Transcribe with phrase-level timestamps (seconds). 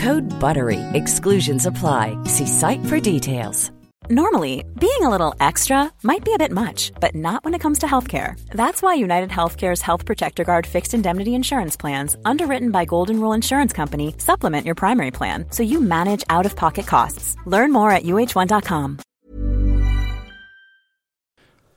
[0.00, 0.80] Code BUTTERY.
[0.94, 2.16] Exclusions apply.
[2.24, 3.70] See site for details.
[4.08, 7.78] Normally, being a little extra might be a bit much, but not when it comes
[7.80, 8.34] to healthcare.
[8.54, 13.34] That's why United Healthcare's Health Protector Guard fixed indemnity insurance plans, underwritten by Golden Rule
[13.36, 17.36] Insurance Company, supplement your primary plan so you manage out of pocket costs.
[17.46, 18.98] Learn more at uh1.com.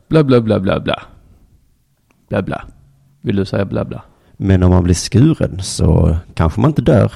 [0.07, 0.95] Bla, bla, bla, bla, bla.
[2.29, 2.63] Bla, bla.
[3.21, 4.01] Vill du säga bla, bla?
[4.37, 7.11] Men om man blir skuren så kanske man inte dör.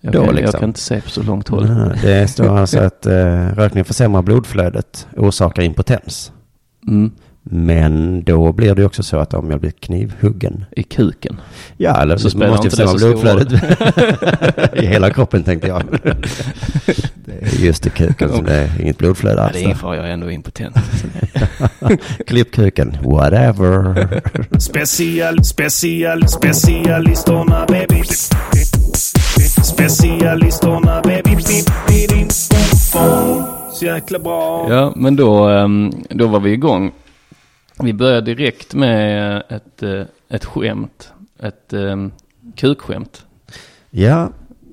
[0.00, 0.44] Jag, Då kan, liksom.
[0.52, 1.66] jag kan inte se på så långt håll.
[1.74, 6.32] Nej, Det står alltså att eh, rökning försämrar blodflödet, orsakar impotens.
[6.88, 7.10] Mm.
[7.50, 10.64] Men då blir det också så att om jag blir knivhuggen.
[10.76, 11.40] I kuken.
[11.76, 14.72] Ja, eller Så spelar måste inte det försämra så blodflödet.
[14.82, 15.82] I hela kroppen tänkte jag.
[17.24, 19.52] Det är just i kuken som det är inget blodflöde Ja, alls.
[19.52, 20.76] det är ingen fara, jag är ändå impotent.
[22.26, 24.06] Klipp kuken, whatever.
[24.58, 28.02] Special, special, specialisterna baby.
[29.68, 31.36] Specialisterna baby.
[33.72, 34.66] Så jäkla bra.
[34.70, 36.92] Ja, men då, ehm, då var vi igång.
[37.78, 41.12] Vi började direkt med ett, eh, ett skämt.
[41.42, 42.12] Ett um,
[42.56, 43.24] kukskämt.
[43.90, 44.30] Ja,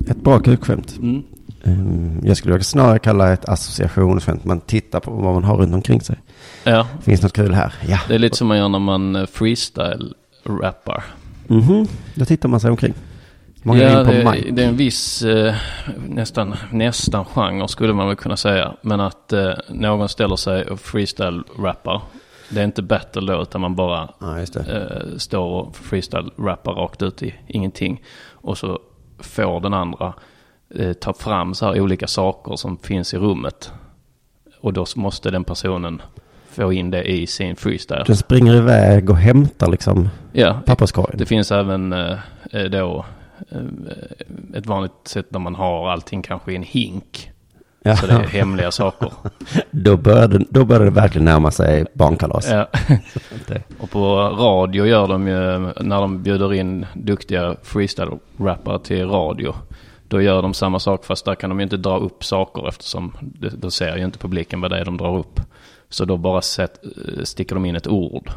[0.10, 0.98] ett bra kukskämt.
[1.02, 1.24] Mm.
[1.64, 4.46] Um, Jag skulle snarare kalla ett associationsskämt.
[4.46, 6.16] Man tittar på vad man har runt omkring sig.
[6.64, 7.74] Ja, Finns något kul här?
[7.88, 8.00] Ja.
[8.08, 11.04] det är lite som man gör när man eh, freestyle-rappar.
[11.48, 12.94] Mhm, då tittar man sig omkring.
[13.68, 15.56] Många ja, in på det, det är en viss, eh,
[16.08, 18.74] nästan, nästan genre skulle man väl kunna säga.
[18.82, 22.02] Men att eh, någon ställer sig och freestyle-rappar.
[22.50, 24.10] Det är inte battle då, utan man bara
[24.54, 24.56] det.
[25.12, 28.02] eh, står och freestyle-rappar rakt ut i ingenting.
[28.32, 28.80] Och så
[29.20, 30.14] får den andra
[30.76, 33.72] eh, ta fram så här olika saker som finns i rummet.
[34.62, 36.02] Och då måste den personen
[36.50, 38.04] få in det i sin freestyle.
[38.08, 41.18] Den springer iväg och hämtar liksom Ja, papperskorgen.
[41.18, 41.96] det finns även
[42.72, 43.06] då
[44.54, 47.32] ett vanligt sätt när man har allting kanske i en hink.
[47.88, 47.96] Ja.
[47.96, 49.12] Så det är hemliga saker.
[49.72, 52.50] Då började, då började det verkligen närma sig barnkalas.
[52.50, 52.68] Ja.
[53.80, 59.56] Och på radio gör de ju, när de bjuder in duktiga freestyle-rappare till radio.
[60.08, 63.14] Då gör de samma sak fast där kan de ju inte dra upp saker eftersom
[63.22, 65.40] det, då ser ju inte publiken vad det är de drar upp.
[65.90, 68.32] Så då bara eh, sticker de in ett ord.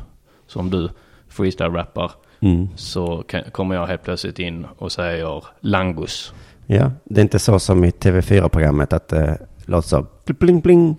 [0.46, 0.88] Så om du
[1.28, 2.10] freestyle-rappar
[2.40, 2.68] Mm.
[2.76, 6.32] så kan, kommer jag helt plötsligt in och säger langus.
[6.66, 10.96] Ja, det är inte så som i TV4-programmet att det låter så bling bling.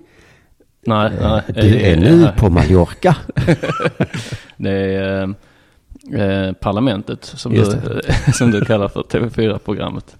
[0.85, 1.41] Nej, nej.
[1.47, 3.15] Du är nu på Mallorca.
[4.57, 5.35] Det är
[6.13, 7.65] eh, eh, Parlamentet som du,
[8.33, 10.17] som du kallar för TV4-programmet.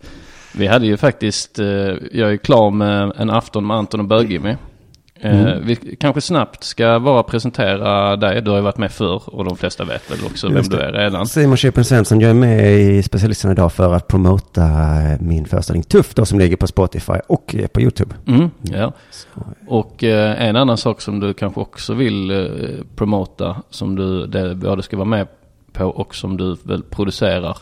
[0.56, 1.68] Vi hade ju faktiskt, eh,
[2.12, 4.50] jag är klar med en afton med Anton och.
[4.52, 4.58] Eh,
[5.22, 5.66] Mm.
[5.66, 8.42] Vi kanske snabbt ska bara presentera dig.
[8.42, 10.92] Du har ju varit med förr och de flesta vet väl också vem du är
[10.92, 11.26] redan.
[11.26, 14.68] Simon Chippen Svensson, jag är med i Specialisterna idag för att promota
[15.20, 18.16] min föreställning Tuff då som ligger på Spotify och eh, på YouTube.
[18.28, 18.94] Mm, ja.
[19.68, 22.46] Och eh, en annan sak som du kanske också vill eh,
[22.96, 25.28] promota, som du det, både ska vara med
[25.74, 27.58] på och som du väl producerar,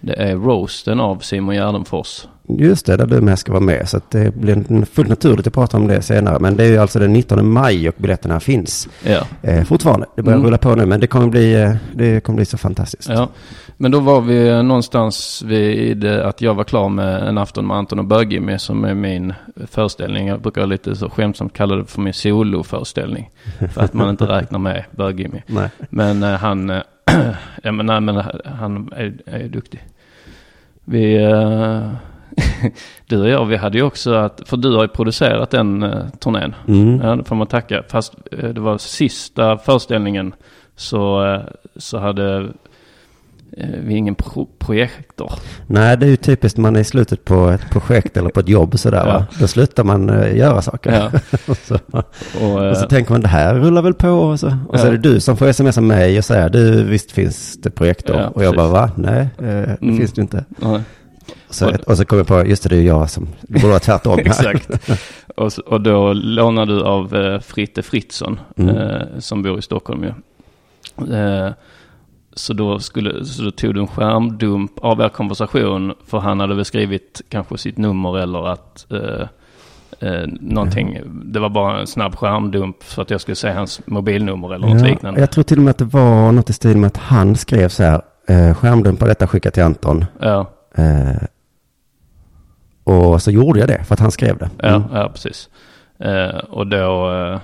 [0.00, 2.26] det är roasten av Simon Gärdenfors.
[2.58, 3.88] Just det, där du med ska vara med.
[3.88, 6.38] Så det blir fullt naturligt att prata om det senare.
[6.40, 9.20] Men det är ju alltså den 19 maj och biljetterna finns Ja.
[9.42, 10.06] eh, fortfarande.
[10.16, 10.46] Det börjar Mm.
[10.46, 13.08] rulla på nu, men det kommer bli, eh, det kommer bli så fantastiskt.
[13.08, 13.28] Ja,
[13.76, 17.98] men då var vi någonstans vid att jag var klar med en afton med Anton
[17.98, 19.34] och Bögimmi som är min
[19.66, 20.26] föreställning.
[20.28, 23.30] Jag brukar lite så skämtsamt kalla det för min soloföreställning.
[23.74, 25.42] För att man inte räknar med Bögimmi.
[25.46, 25.68] Nej.
[25.90, 26.80] Men eh, han, eh,
[27.62, 29.84] ja, men, nej, men han är, är duktig.
[30.84, 31.88] Vi, eh,
[33.06, 36.08] du och jag, vi hade ju också att, för du har ju producerat den uh,
[36.18, 36.54] turnén.
[36.68, 37.00] Mm.
[37.02, 37.82] Ja, det får man tacka.
[37.88, 40.32] Fast eh, det var sista föreställningen
[40.76, 41.40] så, eh,
[41.76, 42.48] så hade
[43.56, 45.32] eh, vi ingen pro projektor.
[45.66, 48.48] Nej, det är ju typiskt man är i slutet på ett projekt eller på ett
[48.48, 49.26] jobb sådär va?
[49.40, 50.92] Då slutar man eh, göra saker.
[50.92, 51.10] Ja.
[51.48, 51.78] och, så,
[52.40, 54.86] Och, eh, och så tänker man det här rullar väl på och så, och så
[54.86, 54.88] Ja.
[54.88, 58.16] är det du som får smsa mig och säga du visst finns det projektor.
[58.16, 58.90] Ja, och jag bara va?
[58.96, 59.96] Nej, eh, det Mm.
[59.98, 60.44] finns det inte.
[60.58, 60.80] nej.
[61.50, 63.78] Så, och så kommer jag på, just det, det är jag som, det borde vara
[63.78, 64.18] tvärtom.
[64.24, 64.70] Exakt.
[65.36, 68.76] Och, och då lånar du av eh, Fritte Fritzson Mm.
[68.76, 70.12] eh, som bor i Stockholm ju.
[71.16, 71.52] Eh,
[72.34, 76.54] så, då skulle, så då tog du en skärmdump av er konversation för han hade
[76.54, 79.26] väl skrivit kanske sitt nummer eller att eh,
[80.08, 80.98] eh, någonting.
[81.24, 84.80] Det var bara en snabb skärmdump för att jag skulle se hans mobilnummer eller något
[84.80, 85.20] Ja, liknande.
[85.20, 87.68] jag tror till och med att det var något i stil med att han skrev
[87.68, 90.04] så här, eh, skärmdumpa detta skicka till Anton.
[90.20, 91.16] Ja, Eh,
[92.90, 94.50] och så gjorde jag det, för att han skrev det.
[94.62, 94.82] ja, Mm.
[94.94, 95.48] ja precis.
[96.00, 97.38] Eh, och då, eh,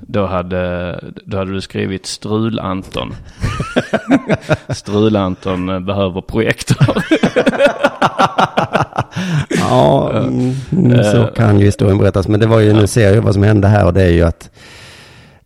[0.00, 3.14] då, hade, då hade du skrivit Strul-Anton.
[4.68, 6.86] Strul-Anton eh, behöver projektor.
[9.48, 11.32] Ja, mm, mm, så Eh.
[11.32, 12.28] kan ju historien berättas.
[12.28, 14.22] Men det var ju, nu ser jag vad som hände här och det är ju
[14.22, 14.50] att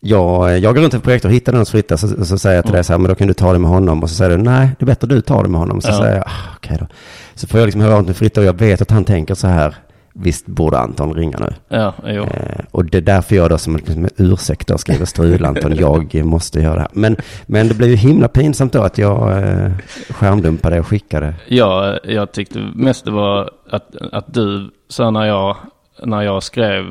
[0.00, 2.74] jag, jag går runt till projektor, hittar den hos Fritta, så, så säger jag till
[2.74, 4.02] dig så här, men då kan du ta det med honom.
[4.02, 5.80] Och så säger du, nej, det är bättre du tar det med honom.
[5.80, 5.98] Så Ja.
[5.98, 6.86] säger jag, ah, okej då.
[7.34, 9.46] Så får jag liksom höra av till Fritta och jag vet att han tänker så
[9.46, 9.74] här,
[10.14, 11.52] visst borde Anton ringa nu.
[11.68, 12.22] ja, jo.
[12.22, 15.76] Eh, och det är därför jag då som liksom, med ursäkt då skriver strul Anton,
[16.10, 16.88] jag måste göra det här.
[16.92, 19.70] Men, men det blev ju himla pinsamt då att jag eh,
[20.10, 21.34] skärmdumpade och skickade.
[21.48, 25.56] Ja, jag tyckte mest det var att, att du, så när jag,
[26.04, 26.84] när jag skrev,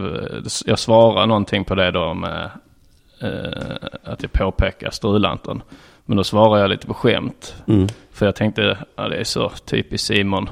[0.65, 2.49] jag svarade någonting på det då med eh,
[4.03, 5.61] att jag påpekar Strulanton.
[6.05, 7.55] Men då svarade jag lite på skämt.
[7.67, 7.87] Mm.
[8.11, 10.49] För jag tänkte, ja det är så typiskt Simon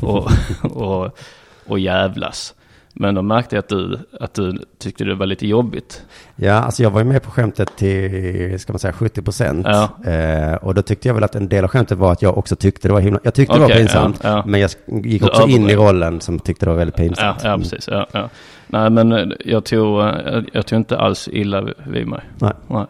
[0.00, 0.30] och,
[0.62, 1.18] och,
[1.66, 2.54] och jävlas.
[2.94, 6.02] Men då märkte jag att du, att du tyckte det var lite jobbigt.
[6.36, 9.66] Ja, alltså jag var ju med på skämtet till, ska man säga, 70 procent.
[9.68, 10.10] Ja.
[10.12, 12.56] Eh, och då tyckte jag väl att en del av skämtet var att jag också
[12.56, 14.20] tyckte det var himla, jag tyckte det var pinsamt.
[14.22, 14.42] ja, ja.
[14.46, 17.40] Men jag gick också in i rollen som tyckte det var väldigt pinsamt.
[17.44, 17.88] ja precis.
[17.88, 18.28] Ja, ja.
[18.66, 22.20] Nej, men eh, jag tog, eh, jag tog inte alls illa vid mig.
[22.38, 22.52] Nej.
[22.68, 22.86] Nej.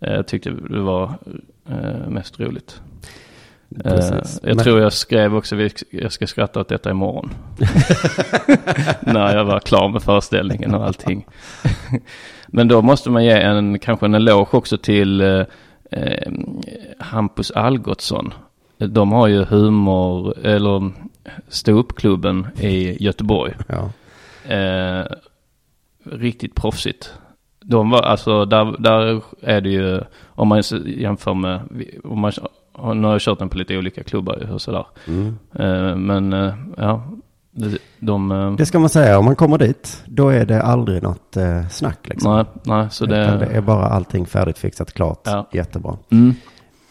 [0.00, 1.14] Eh, Jag tyckte det var
[2.08, 2.80] mest roligt.
[3.84, 4.12] Precis.
[4.42, 7.30] Eh, Jag Men- tror jag skrev också, vi- jag ska skratta åt detta imorgon.
[9.00, 11.26] När jag var klar med föreställningen och allting.
[12.48, 15.44] Men då måste man ge en, kanske en eloge också till eh,
[15.90, 16.32] eh,
[16.98, 18.34] Hampus Algotsson.
[18.78, 20.92] De har ju humor, eller
[21.48, 23.52] ståuppklubben i Göteborg.
[23.68, 23.90] Ja.
[24.54, 25.04] Eh,
[26.04, 27.12] riktigt proffsigt.
[27.62, 31.60] De var, alltså där, där är det ju, om man jämför med,
[32.04, 32.32] om man,
[32.94, 34.86] nu har jag kört den på lite olika klubbar och sådär.
[35.06, 35.38] Mm.
[35.58, 37.02] Eh, men eh, ja,
[37.52, 41.02] de, de eh, Det ska man säga, om man kommer dit, då är det aldrig
[41.02, 41.36] något
[41.70, 42.34] snack liksom.
[42.36, 45.48] nej, nej, så Utan det, det är bara allting färdigt, fixat, klart, Ja.
[45.52, 45.96] jättebra.
[46.10, 46.34] mm,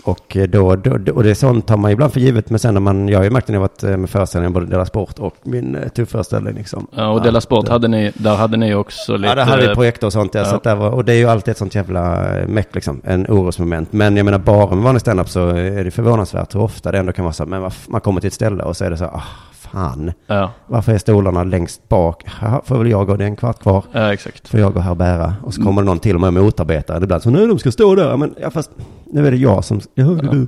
[0.03, 2.73] Och, eh, då, då, och det är sånt tar man ibland för givet, men sen
[2.73, 5.19] när man, jag har ju märkt när jag varit eh, med föreställningen, både Dela Sport
[5.19, 6.87] och min eh, tufföreställning liksom.
[6.95, 9.67] ja, och Della Sport Att, hade ni, där hade ni också lite, Ja, där hade
[9.67, 10.35] vi projektor och sånt.
[10.35, 10.57] Ja, Så ja.
[10.57, 13.01] att där var, och det är ju alltid ett sånt jävla meck liksom.
[13.03, 13.93] En orosmoment.
[13.93, 17.11] Men jag menar bara med vanlig standup så är det förvånansvärt hur ofta det ändå
[17.11, 17.45] kan vara så.
[17.45, 19.23] Men man kommer till ett ställe och så är det så ah,
[19.71, 20.11] fan.
[20.27, 22.23] ja, Varför är stolarna längst bak?
[22.63, 23.83] Får väl jag gå, det är en kvart kvar.
[23.91, 24.47] ja, exakt.
[24.47, 25.33] Får jag gå här och bära?
[25.43, 27.03] Och så kommer det någon till och med motarbetare.
[27.03, 28.17] Ibland så, nej de ska stå där.
[28.17, 28.71] Men ja, fast
[29.05, 30.47] nu är det jag som, ja, det är du.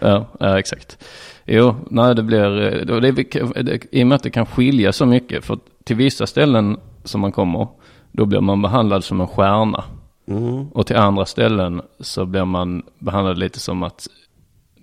[0.00, 0.98] Ja, ja exakt.
[1.46, 4.92] Jo, nej det blir, eh, det, det, det, i och med att det kan skilja
[4.92, 7.68] så mycket, för till vissa ställen som man kommer,
[8.12, 9.84] då blir man behandlad som en stjärna.
[10.28, 10.68] Mm.
[10.68, 14.08] Och till andra ställen så blir man behandlad lite som att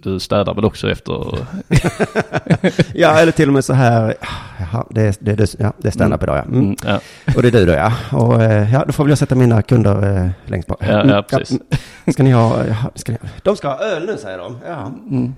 [0.04, 1.38] du städar väl också efter...
[2.94, 4.16] Ja, eller till och med så här,
[4.60, 6.42] jaha, det det det- ja, det är stand-up idag ja.
[6.44, 6.60] Mm.
[6.60, 7.00] Mm, ja,
[7.36, 7.94] Och det är du då ja.
[8.12, 10.78] Och eh, ja, då får väl jag sätta mina kunder eh, längst bak.
[10.82, 11.52] Ja, ja, precis.
[11.52, 12.14] mm.
[12.14, 14.58] Ska ni ha, jaha, ska ni, de ska ha öl nu säger de.
[14.68, 14.92] Ja,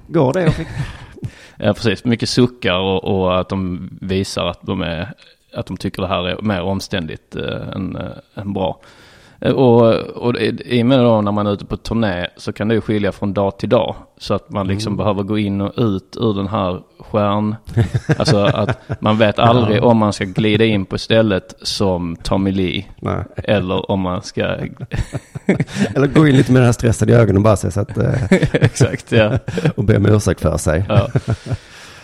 [0.08, 0.52] går det?
[0.52, 0.68] Fick,
[1.58, 2.06] ja, precis.
[2.06, 5.14] Mycket suckar och, och att de visar att de, är,
[5.56, 8.80] att de tycker det här är mer omständigt eh, än, eh, än bra.
[9.42, 12.68] Eh, Och, och i och med då när man är ute på turné så kan
[12.68, 13.96] det ju skilja från dag till dag.
[14.18, 17.56] Så att man liksom behöver gå in och ut ur den här stjärn...
[18.20, 22.86] alltså att man vet aldrig om man ska glida in på stället som Tommy Lee.
[23.00, 23.24] nej.
[23.36, 24.42] Eller om man ska...
[25.96, 29.12] Eller gå in lite med den här stressen i ögonen bara så att, eh, Exakt,
[29.12, 29.32] ja.
[29.76, 30.86] och be om ursäkt för sig.
[30.90, 31.08] ja.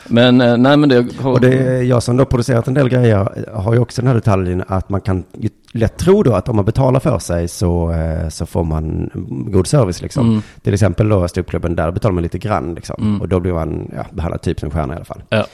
[0.10, 1.06] Men eh, nej men det...
[1.24, 4.16] Och det är jag som då producerat en del grejer har ju också den här
[4.16, 5.24] detaljen att man kan
[5.72, 9.10] lätt tro då att om man betalar för sig så, eh, så får man
[9.52, 10.28] god service liksom.
[10.30, 10.42] Mm.
[10.62, 12.96] Till exempel då ståuppklubben, där betalar man lite grann liksom.
[13.00, 13.22] Mm.
[13.22, 15.22] Och då blir man ja, behandlad typ som stjärna i alla fall.
[15.30, 15.46] Ja.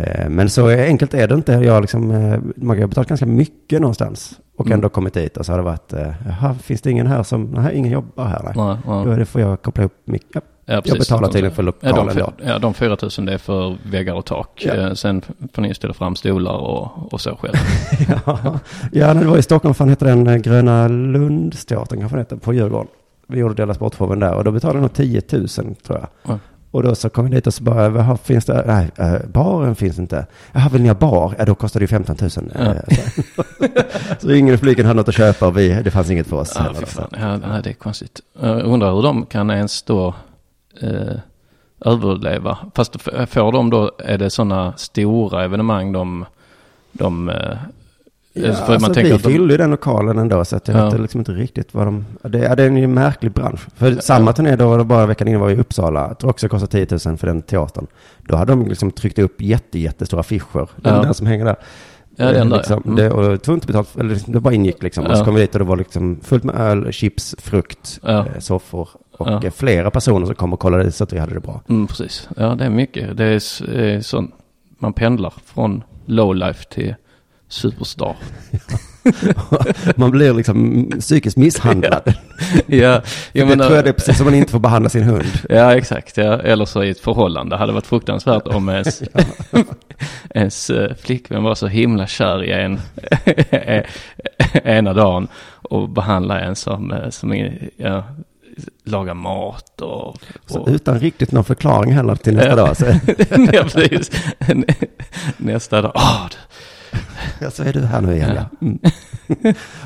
[0.00, 1.52] Eh, Men så enkelt är det inte.
[1.52, 4.74] Jag liksom, eh, man har betalat ganska mycket någonstans och Mm.
[4.76, 7.44] ändå kommit dit och så har det varit, eh, jaha, finns det ingen här som,
[7.44, 8.52] nej, ingen jobbar här, nej.
[8.86, 9.18] Nej, nej.
[9.18, 10.26] Då får jag koppla ihop mick.
[10.34, 10.98] Ja, Ja, precis.
[10.98, 12.32] betalar tydligen för Ja, lokalen de, då.
[12.44, 14.62] ja, de 4 000 det är för väggar och tak.
[14.66, 14.74] Ja.
[14.74, 15.22] Eh, Sen
[15.52, 17.54] får ni ställa fram stolar och, och så själv.
[18.26, 18.58] Ja,
[18.92, 22.36] ja, när det var i Stockholm, fan heter den eh, Gröna Lundsteatern kanske den heter,
[22.36, 22.88] på Djurgården.
[23.28, 26.06] Vi gjorde Dela Sportshowen där och då betalade de nog 10 000 tror jag.
[26.22, 26.38] Ja.
[26.70, 28.64] Och då så kom vi dit och så bara, vad finns det?
[28.66, 30.26] Nej, eh, baren finns inte.
[30.52, 31.34] Jaha, vill ni ha bar?
[31.38, 32.30] Ja, då kostar det ju 15 000.
[32.58, 32.74] Ja.
[34.18, 36.52] Så, ingen i publiken hade något att köpa och vi, det fanns inget för oss.
[36.58, 36.86] Ja, då.
[36.86, 37.08] fan.
[37.42, 38.20] Ja, det är konstigt.
[38.40, 40.14] Jag undrar hur de kan ens då
[40.82, 41.16] eh,
[41.80, 42.58] överleva.
[42.74, 46.24] Fast får de då, är det sådana stora evenemang de,
[46.92, 47.56] de eh,
[48.32, 50.68] Ja, för man alltså, tänker vi att de- fyllde ju den lokalen ändå så att
[50.68, 50.90] jag Ja.
[50.90, 52.04] vet liksom inte riktigt vad de...
[52.22, 53.60] Det, ja, det är en ju märklig bransch.
[53.76, 56.08] För samma turné då, var det bara veckan innan var i Uppsala.
[56.08, 57.86] Jag tror också det kostade 10 000 för den teatern.
[58.18, 60.68] Då hade de liksom tryckt upp jätte, jättestora affischer.
[60.76, 61.02] Den, Ja.
[61.02, 61.56] den som hänger där.
[62.20, 62.90] Ja, den Eh, där, liksom, ja.
[62.92, 62.96] Mm.
[62.96, 65.06] det, och det tog inte betalt, eller liksom, det bara ingick liksom.
[65.06, 65.24] Och så Ja.
[65.24, 68.26] kom vi dit och det var liksom fullt med öl, chips, frukt, Ja.
[68.26, 68.88] eh, soffor.
[69.18, 69.42] Och Ja.
[69.44, 71.60] eh, flera personer som kom och kollade så att vi hade det bra.
[71.68, 72.28] Mm, precis.
[72.36, 73.16] Ja, det är mycket.
[73.16, 74.34] Det är, är sånt.
[74.78, 76.94] Man pendlar från low life till
[77.48, 78.16] superstar.
[79.96, 82.02] Man blir liksom psykiskt misshandlad.
[82.66, 83.02] ja, jag
[83.32, 85.26] det menar, tror jag det är precis som man inte får behandla sin hund.
[85.48, 86.16] Ja, exakt.
[86.16, 86.40] Ja.
[86.40, 87.56] Eller så i ett förhållande.
[87.56, 89.02] Det hade varit fruktansvärt om ens,
[90.34, 92.80] ens eh, flickvän var så himla kär i en
[94.64, 95.28] ena dagen
[95.62, 98.04] och behandla en som, eh, som ja,
[98.84, 100.16] lagar mat och...
[100.50, 102.76] Och utan riktigt någon förklaring heller till nästa dag.
[102.76, 102.86] Så,
[103.52, 104.10] ja, precis.
[105.36, 105.92] Nästa dag,
[106.30, 106.36] du-
[107.40, 108.32] ja, så är du här nu igen.
[108.36, 108.42] Ja.
[108.60, 108.66] Ja.
[108.66, 108.78] Mm.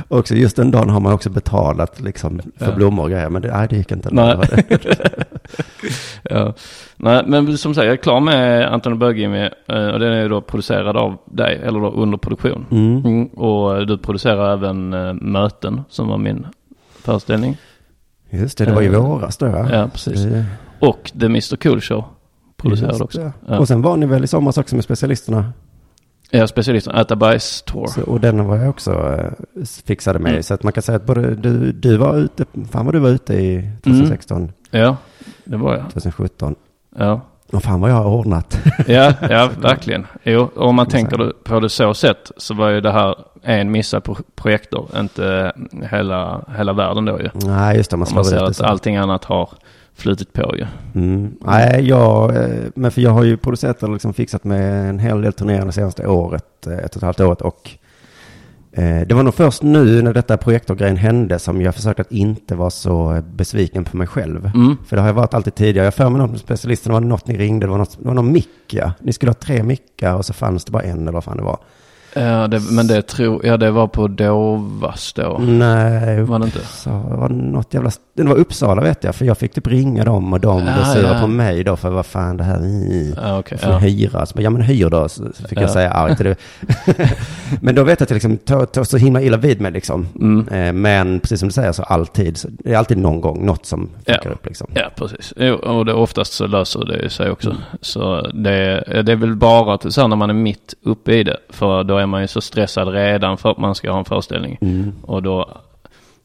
[0.09, 2.76] Och också just den dagen har man också betalat liksom för Ja.
[2.76, 3.30] blommor och grejer.
[3.30, 4.09] Men det, nej, det gick inte.
[4.12, 4.37] Nej.
[6.23, 6.54] ja.
[6.97, 10.23] Nej, men som sagt, jag är klar med Anton Böge med, eh, och den är
[10.23, 12.66] ju då producerad av dig, eller då under produktion.
[12.71, 12.97] Mm.
[13.04, 16.47] Mm, och du producerar även eh, Möten, som var min
[17.02, 17.56] föreställning.
[18.30, 19.68] Just det, det var ju i Eh, våras då ja.
[19.73, 20.23] Ja, precis.
[20.25, 20.44] Det-
[20.80, 22.04] Och The Mr Cool Show
[22.56, 23.32] producerad just också.
[23.49, 23.59] Ja.
[23.59, 25.52] Och sen var ni väl i somras också med specialisterna?
[26.35, 27.87] Ja, specialisten Bajs Tour.
[27.87, 30.31] Så, och den var jag också eh, fixade med.
[30.31, 30.43] Mm.
[30.43, 33.09] Så att man kan säga att både du, du var ute, fan vad du var
[33.09, 34.97] ute i 2016, Ja,
[35.45, 35.83] det var jag.
[35.85, 36.55] 2017.
[36.97, 37.21] Ja.
[37.53, 38.59] Och fan vad jag har ordnat.
[38.87, 40.07] Ja, ja, verkligen.
[40.23, 44.05] Jo, om man tänker på det så sätt så var ju det här en missad
[44.05, 45.53] pro- projektor, inte
[45.91, 47.29] hela, hela världen då ju.
[47.35, 49.49] Nej, just det, man Om man ser att allting annat har
[50.02, 50.66] flutit på ju.
[50.94, 51.35] Mm.
[51.40, 55.23] Nej, jag, eh, men för jag har ju producerat och liksom fixat med en hel
[55.23, 57.40] del turnéer det senaste året, eh, ett och ett halvt året.
[57.40, 57.71] Och
[58.73, 62.54] eh, det var nog först nu när detta projektorgrejen hände som jag försökte att inte
[62.54, 64.50] vara så besviken på mig själv.
[64.54, 64.76] Mm.
[64.87, 65.85] För det har jag varit alltid tidigare.
[65.87, 68.14] Jag för mig något med specialisterna, var något ni ringde, det var, något, det var
[68.14, 68.92] någon mick ja.
[69.00, 71.42] Ni skulle ha tre mickar och så fanns det bara en eller vad fan det
[71.42, 71.59] var.
[72.14, 75.38] Ja, det, men det tror ja det var på Dovas då.
[75.42, 76.59] Nej, Var det inte?
[76.85, 80.33] det var något jävla, det var Uppsala vet jag, för jag fick typ ringa dem
[80.33, 81.21] och de blev Ah, sura ja.
[81.21, 83.14] på mig då för vad fan det här i.
[83.16, 83.59] Ja, okej.
[83.59, 83.78] Får ja.
[83.78, 84.26] hyra.
[84.26, 85.62] Så, ja men hyr då, så fick Ja.
[85.62, 86.19] jag säga argt.
[86.19, 86.37] Det.
[87.61, 90.07] men då vet jag att jag liksom tar, tar så himla illa vid mig liksom.
[90.21, 90.49] Mm.
[90.49, 93.66] Eh, Men precis som du säger så alltid, så det är alltid någon gång något
[93.66, 94.14] som Ja.
[94.14, 94.66] fuckar upp liksom.
[94.75, 95.33] Ja, precis.
[95.37, 97.50] Jo, och det, oftast så löser det sig också.
[97.50, 97.62] Mm.
[97.81, 101.25] Så det, det är väl bara att, så här när man är mitt uppe i
[101.25, 101.37] det.
[101.50, 104.59] För då är man ju så stressad redan för att man ska ha en föreställning.
[104.61, 104.92] Mm.
[105.02, 105.61] Och då,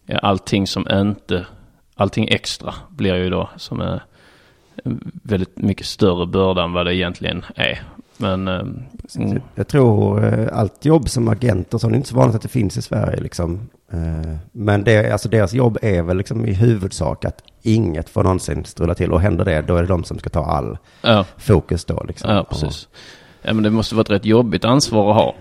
[0.05, 1.45] ja, allting som inte,
[1.95, 4.03] allting extra blir ju då som är
[5.23, 7.83] väldigt mycket större börda än vad det egentligen är.
[8.17, 8.61] Men, eh,
[9.15, 12.35] mm, Jag tror eh, allt jobb som agent och så, det är inte så vanligt
[12.35, 13.69] att det finns i Sverige liksom.
[13.91, 18.65] Eh, Men det, alltså deras jobb är väl liksom i huvudsak att inget får någonsin
[18.65, 19.11] strula till.
[19.11, 22.31] Och händer det, då är det de som ska ta all ja, fokus då liksom.
[22.31, 22.87] ja, precis.
[23.41, 25.35] Ja, men det måste vara ett rätt jobbigt ansvar att ha.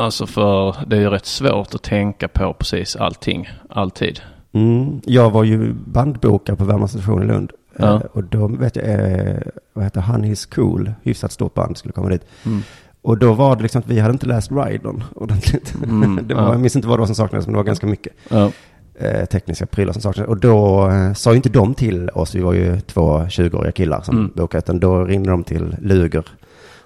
[0.00, 4.20] Alltså för det är ju rätt svårt att tänka på precis allting, alltid.
[4.52, 5.00] Mm.
[5.04, 7.52] Jag var ju bandbokare på Värmlands station i Lund.
[7.76, 7.94] Ja.
[7.94, 9.36] Eh, Och då vet jag, eh,
[9.72, 12.22] vad heter Honey is cool, hyfsat stort band skulle komma dit.
[12.46, 12.62] Mm.
[13.02, 15.74] Och då var det liksom att vi hade inte läst Rydon ordentligt.
[15.84, 16.52] Mm, det var, ja.
[16.52, 18.50] Jag minns inte vad det var som saknades, men det var ganska mycket Ja,
[18.98, 20.28] eh, tekniska prylar som saknades.
[20.28, 24.02] Och då eh, sa ju inte de till oss, vi var ju två 20-åriga killar
[24.02, 24.30] som Mm.
[24.34, 26.24] bokade, utan då ringde de till Luger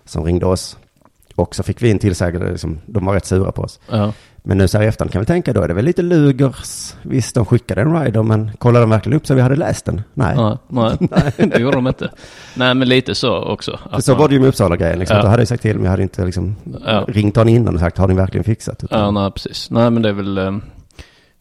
[0.04, 0.78] som ringde oss.
[1.36, 3.80] Och så fick vi en tillsägelse, liksom, de var rätt sura på oss.
[3.90, 4.12] ja.
[4.44, 6.94] Men nu så här i efterhand kan vi tänka, då är det väl lite Lugers.
[7.02, 10.02] Visst, de skickade en rider, men kollade de verkligen upp så vi hade läst den?
[10.14, 10.36] Nej.
[10.68, 12.10] Nej, nej, det gjorde de inte.
[12.56, 13.78] Nej, men lite så också.
[13.92, 14.98] För så man- var det ju med Uppsala-grejen.
[14.98, 15.16] Liksom.
[15.16, 15.22] Ja.
[15.22, 17.04] Då hade jag sagt till, men jag hade inte liksom Ja.
[17.08, 18.84] ringt honom innan och sagt, har ni verkligen fixat?
[18.84, 19.70] Utan, Ja, nej, precis.
[19.70, 20.38] Nej, men det är väl...
[20.38, 20.52] eh,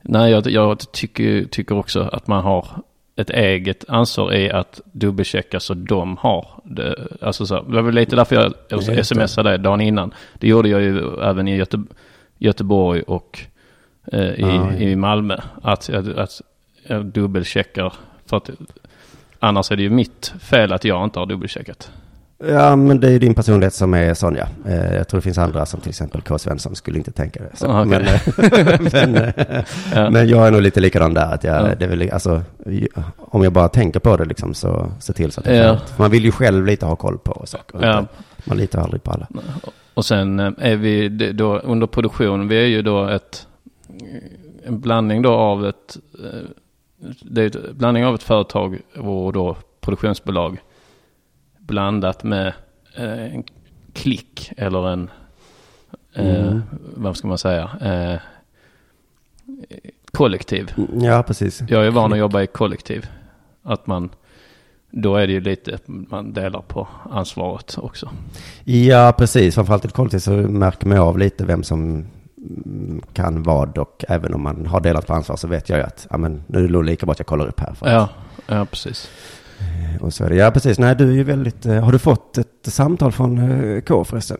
[0.03, 2.67] Nej, jag, jag tycker, tycker också att man har
[3.15, 7.08] ett eget ansvar i att dubbelchecka så de har det.
[7.22, 10.13] Alltså så, det var väl lite därför jag smsade dig dagen innan.
[10.34, 11.84] Det gjorde jag ju även i Göte,
[12.38, 13.39] Göteborg och
[14.12, 14.74] eh, i, Ja, ja.
[14.77, 15.38] i Malmö.
[15.62, 16.41] Att, jag- att
[16.88, 17.94] jag dubbelcheckar.
[18.25, 18.50] För att
[19.39, 21.91] Annars är det ju mitt fel att jag inte har dubbelcheckat.
[22.48, 24.45] Ja, men det är din personlighet som är sån, ja.
[24.71, 26.38] Eh, Jag tror det finns andra som till exempel K.
[26.38, 27.57] Svensson skulle inte tänka det.
[27.57, 27.67] Så.
[27.67, 27.89] Ah, okej.
[27.89, 29.63] men, eh, men, eh,
[29.95, 30.10] Ja.
[30.10, 31.33] men jag är nog lite likadan där.
[31.33, 31.75] Att jag, Ja.
[31.79, 32.41] det är väl, alltså,
[33.17, 35.77] om jag bara tänker på det liksom, så se till så att det Ja.
[35.98, 37.79] Man vill ju själv lite ha koll på saker.
[37.81, 38.05] Ja.
[38.45, 39.27] Man litar aldrig på alla.
[39.93, 43.48] Och sen är vi då under produktion, vi är ju då ett,
[44.65, 45.98] en blandning då av ett,
[47.21, 50.57] det är ett blandning av ett företag och då produktionsbolag
[51.71, 52.53] blandat med
[52.95, 53.43] eh, en
[53.93, 55.09] klick eller en,
[56.15, 56.61] eh, Mm.
[56.95, 58.19] vad ska man säga, eh,
[60.11, 60.71] kollektiv.
[61.01, 61.63] Ja, precis.
[61.67, 63.05] Jag är van att jobba i kollektiv.
[63.63, 64.09] Att man,
[64.91, 68.09] då är det ju lite, man delar på ansvaret också.
[68.63, 69.55] Ja, precis.
[69.55, 72.05] Framförallt i kollektiv så märker man av lite vem som
[72.37, 75.83] mm, kan vad och även om man har delat på ansvar så vet jag ju
[75.85, 77.73] att ja, men, nu är det lika bra att jag kollar upp här.
[77.73, 78.09] För Ja,
[78.47, 79.09] ja precis.
[80.01, 80.36] Och så är det.
[80.36, 80.80] Ja, precis.
[80.80, 81.65] Nej, du är ju väldigt...
[81.65, 84.38] eh, Har du fått ett samtal från eh, K förresten?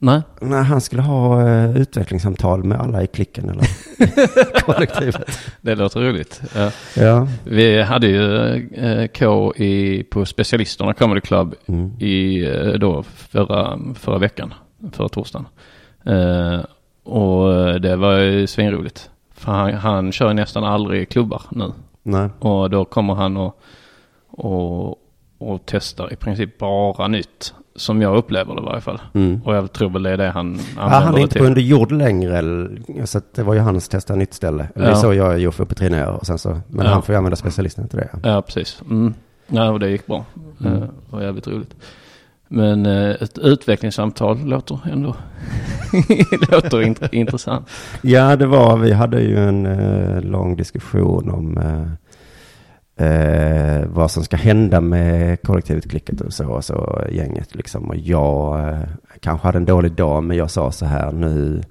[0.00, 3.66] Nej, Nej, han skulle ha eh, utvecklingssamtal med alla i klicken eller
[4.62, 5.38] kollektivet.
[5.60, 6.40] det låter roligt.
[6.54, 6.70] Ja.
[6.96, 7.28] Ja.
[7.44, 11.90] Vi hade ju eh, K i, på Specialisterna Comedy Club Mm.
[12.00, 14.54] i eh, då förra, förra veckan,
[14.92, 15.46] förra torsdagen.
[16.04, 16.60] Eh,
[17.04, 19.10] och det var ju svinroligt.
[19.34, 21.72] För han, han kör nästan aldrig klubbar nu.
[22.02, 22.28] Nej.
[22.38, 23.60] Och då kommer han och,
[24.38, 24.96] och,
[25.38, 27.54] och testar i princip bara nytt.
[27.76, 29.00] Som jag upplever det i varje fall.
[29.14, 29.40] Mm.
[29.44, 31.40] Och jag tror väl det är det han Ja, använder han är inte till.
[31.40, 32.68] på under jord längre.
[33.04, 34.68] Så att det var ju hans testa nytt ställe.
[34.74, 35.00] Eller Det är Ja.
[35.00, 36.10] så jag och Joffe och Petrina gör.
[36.12, 36.92] Och sen så, men Ja.
[36.92, 38.08] han får ju använda specialisten till det.
[38.22, 38.82] Ja, precis.
[38.90, 39.14] Mm.
[39.46, 40.24] Ja, och det gick bra.
[40.60, 40.72] Mm.
[40.74, 41.74] Eh, Det var jävligt roligt.
[42.48, 45.08] Men eh, ett utvecklingssamtal låter ändå
[46.50, 47.68] låter int- intressant.
[48.02, 51.90] Ja, det var, vi hade ju en eh, lång diskussion om eh,
[52.98, 57.88] eh, vad som ska hända med kollektivet Klicket och så, och så gänget liksom.
[57.88, 58.78] Och jag eh,
[59.20, 61.62] kanske hade en dålig dag, men jag sa så här, nu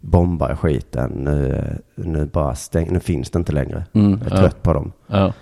[0.00, 3.84] bombar jag skiten, nu, nu bara stäng, nu finns det inte längre.
[3.92, 4.40] Mm, Jag är ja.
[4.40, 4.92] trött på dem.
[5.06, 5.32] Ja,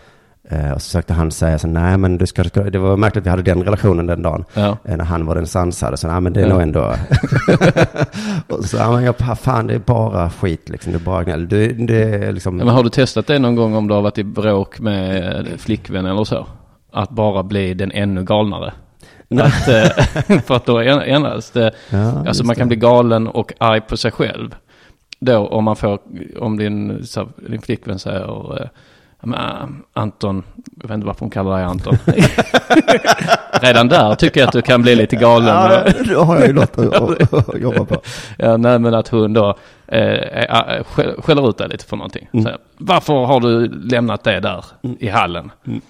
[0.48, 3.22] Eh, och så försökte han säga så, nej men du ska, ska, det var märkligt
[3.22, 4.44] att vi hade den relationen den dagen.
[4.54, 4.76] ja.
[4.84, 6.52] Eh, När han var den sansade, så nej men det är Ja.
[6.52, 6.94] nog ändå...
[8.48, 11.48] och så, ja men jag, fan det är bara skit liksom, det är bara gnäll.
[11.48, 12.56] Det, det liksom...
[12.56, 16.06] Men har du testat det någon gång om du har varit i bråk med flickvän
[16.06, 16.46] eller så?
[16.92, 18.72] Att bara bli den ännu galnare.
[19.30, 21.72] Att, eh, för att då ändras det.
[21.90, 22.76] Ja, Alltså man kan det.
[22.76, 24.54] bli galen och arg på sig själv.
[25.20, 25.98] Då om man får,
[26.40, 28.58] om din, så, din flickvän säger "Ja,
[29.22, 29.66] men, äh,
[30.02, 30.42] Anton,
[30.80, 31.98] jag vet inte varför hon kallar dig Anton.
[33.60, 35.48] Redan där tycker jag att du kan bli lite galen.
[35.48, 38.00] Ja, då har jag ju något att, jobba på.
[38.38, 42.28] Ja, nej, men att hon då eh, eh, skä- skäller ut dig lite för någonting.
[42.32, 42.44] Mm.
[42.44, 44.64] Så, varför har du lämnat det där
[44.98, 45.50] i hallen?
[45.66, 45.80] Mm.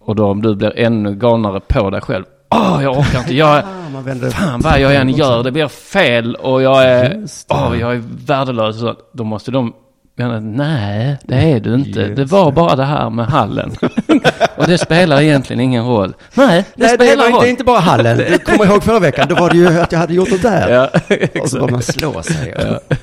[0.00, 2.24] Och då om du blir ännu galnare på dig själv.
[2.50, 3.34] Åh, jag orkar inte.
[3.34, 3.62] Jag,
[3.94, 7.92] Ja, vänder fan vad jag än gör, det blir fel och jag är, åh, jag
[7.94, 8.80] är värdelös.
[8.80, 9.72] Så då måste de
[10.14, 12.08] mena, nej, det är du inte.
[12.08, 13.70] Det var bara det här med hallen.
[14.56, 16.14] och det spelar egentligen ingen roll.
[16.34, 17.40] Nej, det Nej, det, spelar var, roll.
[17.42, 18.16] det är inte bara hallen.
[18.18, 20.70] Du kommer ihåg förra veckan, då var det ju att jag hade gjort det där.
[20.70, 22.54] Ja, och så bara man slår sig.
[22.58, 22.96] Ja.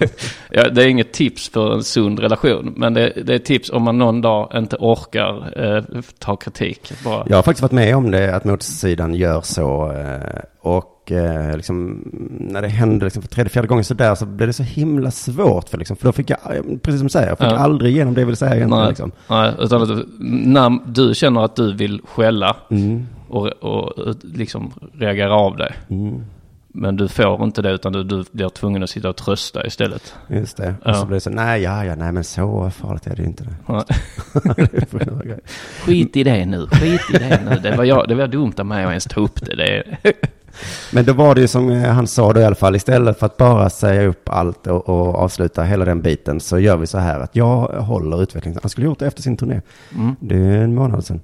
[0.52, 2.74] ja, det är inget tips för en sund relation.
[2.78, 5.84] Men det, det är tips om man någon dag inte orkar eh,
[6.20, 6.92] ta kritik.
[7.06, 7.24] Bara.
[7.30, 9.92] Jag har faktiskt varit med om det, att motsidan gör så.
[9.92, 12.02] eh, Och eh, liksom,
[12.40, 15.12] när det hände liksom för tredje, fjärde gången så där så blev det så himla
[15.12, 15.70] svårt.
[15.70, 17.58] För, liksom, för då fick jag, eh, precis som du säger, jag fick Ja.
[17.58, 18.80] aldrig igenom det jag ville säga egentligen.
[18.82, 19.12] Nej, Liksom.
[19.28, 25.36] nej, utan att när du känner att du vill skälla Mm, och, och liksom reagera
[25.36, 25.74] av dig.
[25.90, 26.26] mm,
[26.68, 30.16] Men du får inte det utan du, du blir tvungen att sitta och trösta istället.
[30.30, 30.76] just det.
[30.84, 30.90] Ja.
[30.92, 33.44] Och så blev det så, nej, ja, ja, nej, men så farligt är det inte.
[33.44, 33.86] Det.
[35.86, 37.56] Skit i det nu, skit i det nu.
[37.64, 39.56] Det var, jag, det var dumt av mig att ens ta upp det.
[39.56, 39.84] det
[40.94, 43.26] Men då var det ju som eh, han sa då i alla fall, istället för
[43.26, 46.98] att bara säga upp allt och, och avsluta hela den biten så gör vi så
[46.98, 48.60] här att jag håller utvecklingen.
[48.64, 49.62] Han skulle gjort det efter sin turné.
[49.96, 50.16] mm.
[50.20, 51.20] Det är en månad sedan.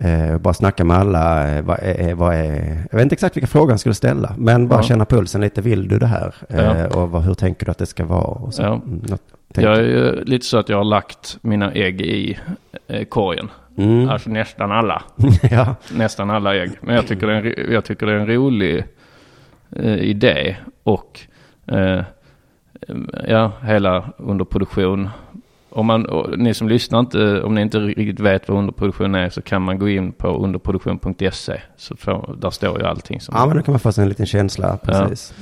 [0.00, 1.48] Eh, bara snacka med alla.
[1.56, 4.34] Eh, vad är, vad är, jag vet inte exakt vilka frågor han skulle ställa.
[4.38, 4.82] Men bara Ja.
[4.82, 5.60] känna pulsen lite.
[5.60, 6.34] Vill du det här?
[6.48, 6.86] Eh, Ja.
[6.86, 8.20] Och vad, hur tänker du att det ska vara?
[8.24, 8.62] Och så.
[8.62, 8.74] Ja.
[8.74, 9.22] Mm, något,
[9.54, 12.38] Jag är ju lite så att jag har lagt mina ägg i
[12.88, 13.48] eh, korgen.
[13.78, 14.08] Mm.
[14.08, 15.02] Alltså nästan alla.
[15.50, 15.76] ja.
[15.92, 16.70] Nästan alla ägg.
[16.80, 18.84] Men jag tycker det är en, jag tycker det är en rolig
[19.76, 20.56] eh, idé.
[20.82, 21.20] Och
[21.66, 22.00] eh,
[23.28, 25.08] ja, hela underproduktion.
[25.70, 29.42] Om man, ni som lyssnar inte, om ni inte riktigt vet vad underproduktion är så
[29.42, 31.60] kan man gå in på underproduktion.se.
[31.76, 33.34] Så får, där står ju allting som...
[33.38, 34.76] ja, men då kan man få sig en liten känsla.
[34.76, 35.34] Precis.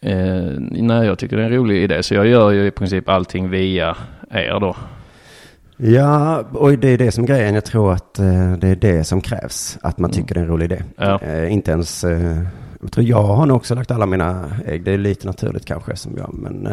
[0.00, 2.02] Eh, nej, jag tycker det är en rolig idé.
[2.02, 3.96] Så jag gör ju i princip allting via
[4.30, 4.76] er då.
[5.76, 7.54] Ja, och det är det som är grejen.
[7.54, 9.78] Jag tror att eh, det är det som krävs.
[9.82, 10.82] Att man tycker det är en rolig idé.
[10.96, 11.20] Ja.
[11.20, 12.04] Eh, inte ens...
[12.04, 12.42] Eh,
[12.80, 14.84] jag tror jag har nog också lagt alla mina ägg.
[14.84, 16.34] Det är lite naturligt kanske som jag.
[16.34, 16.68] Men,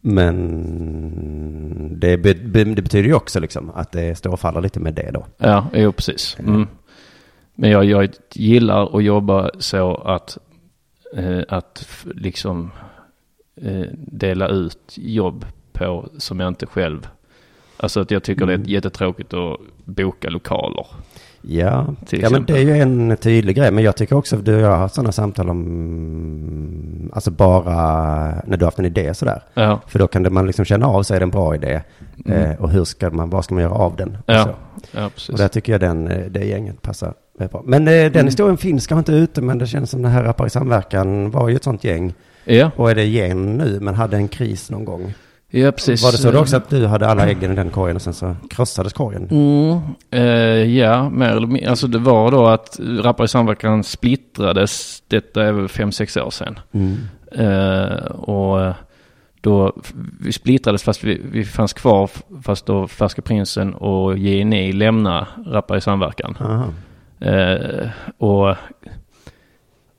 [0.00, 4.94] men det, be, det betyder ju också liksom att det står och faller lite med
[4.94, 5.26] det då.
[5.38, 6.36] Ja, jo precis.
[6.38, 6.66] Mm.
[7.54, 10.38] Men jag, jag gillar att jobba så att,
[11.48, 12.70] att liksom
[13.96, 17.08] dela ut jobb på som jag inte själv...
[17.82, 20.86] Alltså att jag tycker det är jättetråkigt att boka lokaler.
[21.42, 23.70] Ja, ja men det är ju en tydlig grej.
[23.70, 27.74] Men jag tycker också att du och jag har haft sådana samtal om, alltså bara
[28.46, 29.42] när du har haft en idé sådär.
[29.54, 31.80] Ja, För då kan det man liksom känna av sig, är det en bra idé?
[32.26, 34.08] Eh, och hur ska man, vad ska man göra av den?
[34.08, 34.54] Och, ja, så.
[34.90, 35.36] ja och precis.
[35.36, 37.14] där tycker jag den, eh, det gänget passar
[37.50, 37.62] bra.
[37.64, 40.46] Men eh, den historien finns kanske inte ute, men det känns som den här Rappar
[40.46, 42.14] i samverkan var ju ett sånt gäng.
[42.44, 45.14] Ja, Och är det gäng nu, men hade en kris någon gång.
[45.54, 46.02] Ja precis.
[46.02, 48.14] Var det så då också att du hade alla äggen i den korgen och sen
[48.14, 49.28] så krossades korgen?
[49.30, 51.70] Mm, eh, ja, mer eller mindre.
[51.70, 55.02] Alltså det var då att Rappare i samverkan splittrades.
[55.08, 56.58] Detta är väl fem sex år sedan.
[56.72, 56.96] Mm.
[57.32, 58.74] Eh, och
[59.40, 59.72] då,
[60.20, 62.10] vi splittrades fast vi, vi fanns kvar.
[62.42, 66.36] Fast då Färska Prinsen och JNI lämnade Rappare i samverkan.
[67.20, 67.88] Eh,
[68.18, 68.56] och,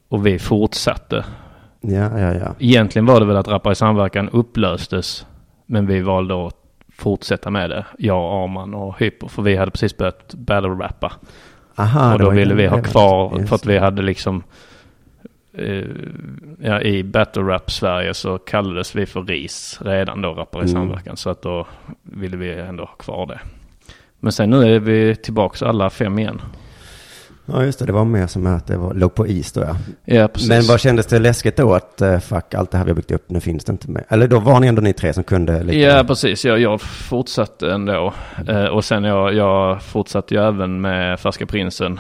[0.10, 1.26] och vi fortsatte.
[1.82, 2.56] Ja, ja, ja.
[2.60, 5.26] Egentligen var det väl att Rappare i samverkan upplöstes.
[5.66, 6.56] Men vi valde att
[6.98, 7.86] fortsätta med det.
[7.98, 9.28] Jag, Arman och Hyper.
[9.28, 11.12] För vi hade precis börjat battle-rappa.
[11.76, 14.44] Aha, och då ville vi ha kvar, Just för att vi hade liksom,
[15.54, 15.84] eh,
[16.62, 20.74] ja i battle rap Sverige så kallades vi för RIS redan då, Rappare i Mm.
[20.74, 21.18] samverkan.
[21.18, 21.68] Så att då
[22.02, 23.40] ville vi ändå ha kvar det.
[24.20, 26.42] Men sen nu är vi tillbaka alla fem igen.
[27.46, 27.86] Ja, just det.
[27.86, 29.76] Det var mer som att det var, låg på is då, ja.
[30.06, 30.50] Ja, precis.
[30.50, 33.12] Men vad kändes det läskigt då att uh, fuck, allt det här vi har byggt
[33.12, 34.04] upp, nu finns det inte med?
[34.10, 35.78] Eller då var ni ändå ni tre som kunde lite?
[35.78, 36.46] Ja, precis.
[36.46, 38.14] Jag, jag fortsatte ändå.
[38.48, 42.00] Eh, och sen jag, jag fortsatte ju även med Färska Prinsen.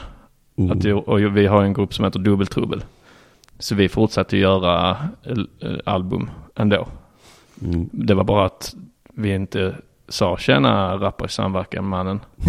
[0.57, 0.71] Mm.
[0.71, 2.83] Att jag, och vi har en grupp som heter Dubbeltrubbel.
[3.59, 6.87] Så vi fortsatte göra eh, album ändå.
[7.61, 7.89] Mm.
[7.91, 8.75] Det var bara att
[9.13, 9.75] vi inte
[10.09, 12.19] sa tjena rappare i samverkan mannen.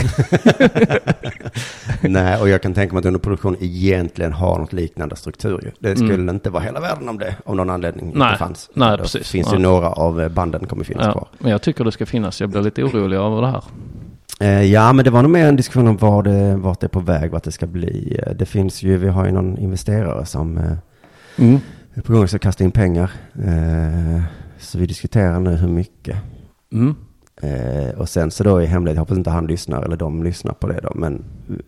[2.01, 5.71] Nej, och jag kan tänka mig att underproduktion egentligen har något liknande struktur ju.
[5.79, 6.35] Det skulle Mm.
[6.35, 8.71] inte vara hela världen om det av någon anledning Nej, inte fanns.
[8.75, 9.31] nej, Då precis.
[9.31, 9.57] finns Nej.
[9.57, 11.29] ju några av eh, banden kommer finnas Ja, kvar.
[11.39, 12.41] men jag tycker det ska finnas.
[12.41, 13.63] Jag blir lite orolig över det här.
[14.41, 16.89] Eh, ja, men det var nog mer en diskussion om var det, vart det är
[16.89, 18.21] på väg, vart det ska bli.
[18.27, 20.57] Eh, Det finns ju, vi har ju någon investerare som
[21.39, 21.61] Mm.
[21.95, 23.11] är på gång att kasta in pengar.
[24.59, 26.17] Så vi diskuterar nu hur mycket.
[26.73, 26.95] Mm.
[27.45, 30.53] Eh, och sen så då i hemlighet, jag hoppas inte han lyssnar eller de lyssnar
[30.53, 31.25] på det då, men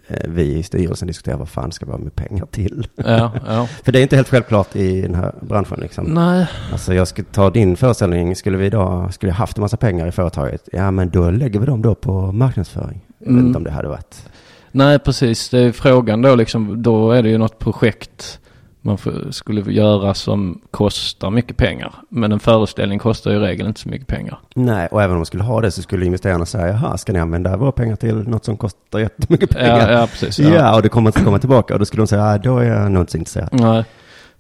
[0.09, 2.87] eh, vi i styrelsen diskuterar vad fan ska vi ha med pengar till?
[2.95, 3.67] Ja, ja.
[3.85, 6.05] För det är inte helt självklart i den här branschen liksom.
[6.05, 9.77] Nej, Alltså jag skulle ta din föreställning, skulle vi då, skulle jag haft en massa
[9.77, 13.01] pengar i företaget, ja men då lägger vi dem då på marknadsföring.
[13.19, 13.47] Jag vet Mm.
[13.47, 14.29] inte om det hade varit.
[14.73, 15.49] nej precis.
[15.49, 16.83] Det är frågan då liksom.
[16.83, 18.41] Då är det ju något projekt
[18.87, 21.95] man får, skulle göra som kostar mycket pengar.
[22.09, 24.39] Men en föreställning kostar ju i regel inte så mycket pengar.
[24.55, 27.19] Nej, och även om man skulle ha det så skulle investerarna säga, jaha, ska ni
[27.19, 29.93] använda våra pengar till något som kostar jättemycket Ja, pengar?
[29.93, 30.39] ja precis.
[30.39, 31.75] Ja, och det kommer inte komma tillbaka.
[31.75, 33.49] Och då skulle de säga, ja, då är jag nog inte så intresserad.
[33.53, 33.85] Nej.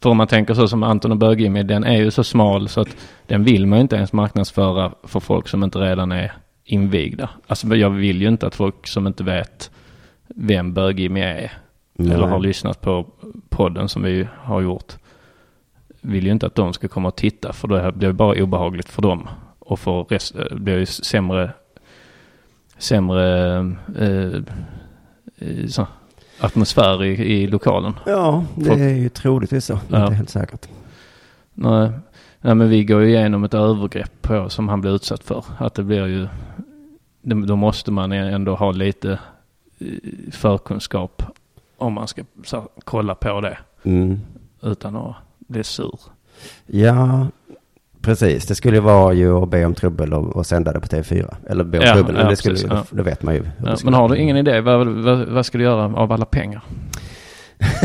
[0.02, 2.80] För om man tänker så som Anton och Bög-Jimmy, den är ju så smal så
[2.80, 2.88] att
[3.26, 6.32] den vill man ju inte ens marknadsföra för folk som inte redan är
[6.64, 7.28] invigda.
[7.46, 9.70] Alltså jag vill ju inte att folk som inte vet
[10.34, 11.52] vem Bög-Jimmy är
[11.96, 12.14] Nej.
[12.14, 13.06] eller har lyssnat på
[13.48, 14.96] podden som vi har gjort
[16.00, 19.02] vill ju inte att de ska komma och titta för det blir bara obehagligt för
[19.02, 19.28] dem
[19.58, 21.52] och för rest, det blir ju sämre
[22.78, 23.58] sämre
[23.98, 24.42] eh,
[25.38, 25.86] eh, så,
[26.40, 27.92] atmosfär i, i lokalen.
[28.06, 29.78] Ja, det Folk- är ju troligtvis så.
[29.88, 30.02] Ja.
[30.02, 30.68] Inte helt säkert.
[31.54, 31.90] Nej.
[32.40, 35.44] Nej, men vi går ju igenom ett övergrepp på, som han blir utsatt för.
[35.58, 36.28] Att det blir ju,
[37.22, 39.18] då måste man ändå ha lite
[39.78, 39.86] eh,
[40.32, 41.22] förkunskap
[41.78, 44.20] om man ska här, kolla på det Mm.
[44.62, 45.98] utan att bli sur.
[46.66, 47.26] Ja,
[48.00, 48.46] precis.
[48.46, 51.34] Det skulle vara ju att be om trubbel och, och sända det på TV4.
[51.48, 52.16] Eller be om Ja, trubbel.
[52.16, 52.84] Ja, det skulle, precis, ja.
[52.90, 53.42] då vet man ju.
[53.64, 54.60] Ja, det men har du ingen idé?
[54.60, 56.62] Vad, vad, vad ska du göra av alla pengar?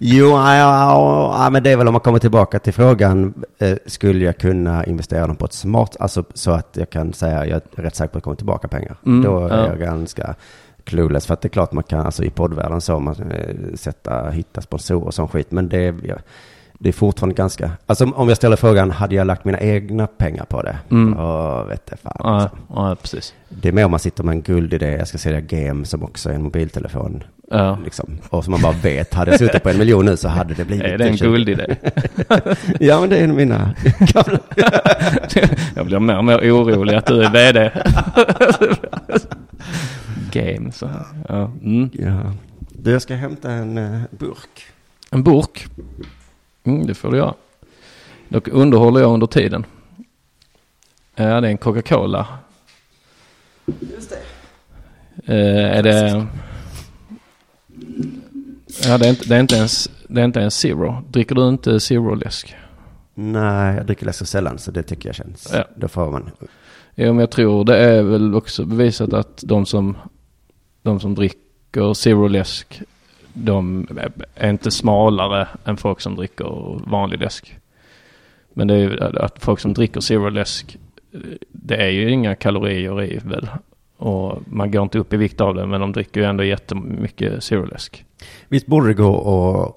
[0.00, 3.34] Jo, ja, ja, ja, men det är väl om man kommer tillbaka till frågan.
[3.58, 7.46] Eh, skulle jag kunna investera dem på ett smart, alltså så att jag kan säga
[7.46, 8.96] jag är rätt säker på att det kommer tillbaka pengar.
[9.06, 9.66] Mm, Då är ja.
[9.66, 10.34] jag ganska
[10.84, 11.26] clueless.
[11.26, 14.60] För att det är klart man kan, alltså i poddvärlden så, man eh, sätta, hitta
[14.60, 15.50] sponsorer och sån skit.
[15.50, 15.94] Men det,
[16.78, 20.44] det är fortfarande ganska, alltså om jag ställer frågan, hade jag lagt mina egna pengar
[20.44, 20.78] på det?
[20.90, 21.18] Mm.
[21.18, 22.12] Åh, vet det fan.
[22.18, 22.56] Ja, Alltså.
[22.68, 23.34] ja, precis.
[23.48, 26.30] Det är mer om man sitter med en guldidé, jag ska sälja game som också
[26.30, 27.22] är en mobiltelefon.
[27.50, 27.78] Ja.
[27.84, 28.18] Liksom.
[28.30, 30.64] Och som man bara vet, hade jag suttit på en miljon nu så hade det
[30.64, 30.84] blivit...
[30.86, 31.24] Är det en 20.
[31.28, 31.76] guldidé?
[32.80, 34.38] Ja, men det är en av mina gamla...
[35.76, 37.70] Jag blir mer och mer orolig att du är vd.
[40.34, 40.90] Game, så.
[41.28, 41.50] Ja.
[41.62, 41.90] Mm.
[41.92, 42.32] Ja.
[42.68, 44.66] Du, jag ska hämta en eh, burk.
[45.10, 45.66] En burk.
[46.64, 47.34] Mm, det får du göra.
[48.28, 49.66] Då underhåller jag under tiden.
[51.14, 52.26] Ja, det är en Coca-Cola.
[53.80, 54.18] Just det.
[55.34, 56.26] Eh, är det...
[58.84, 61.02] Ja, det är inte, det är inte ens, det är inte ens Zero.
[61.08, 62.54] Dricker du inte Zero-läsk?
[63.14, 65.50] Nej, jag dricker läsk så sällan så det tycker jag känns.
[65.52, 65.64] Ja.
[65.76, 66.30] Då får man...
[66.94, 69.96] Ja, men jag tror det är väl också bevisat att de som,
[70.84, 72.82] de som dricker Zero-läsk,
[73.32, 73.88] de
[74.34, 77.56] är inte smalare än folk som dricker vanlig läsk.
[78.54, 80.76] Men det är ju att folk som dricker Zero-läsk,
[81.52, 83.48] det är ju inga kalorier i väl.
[83.96, 87.44] Och man går inte upp i vikt av det, men de dricker ju ändå jättemycket
[87.44, 88.04] Zero-läsk.
[88.48, 89.16] Visst borde det gå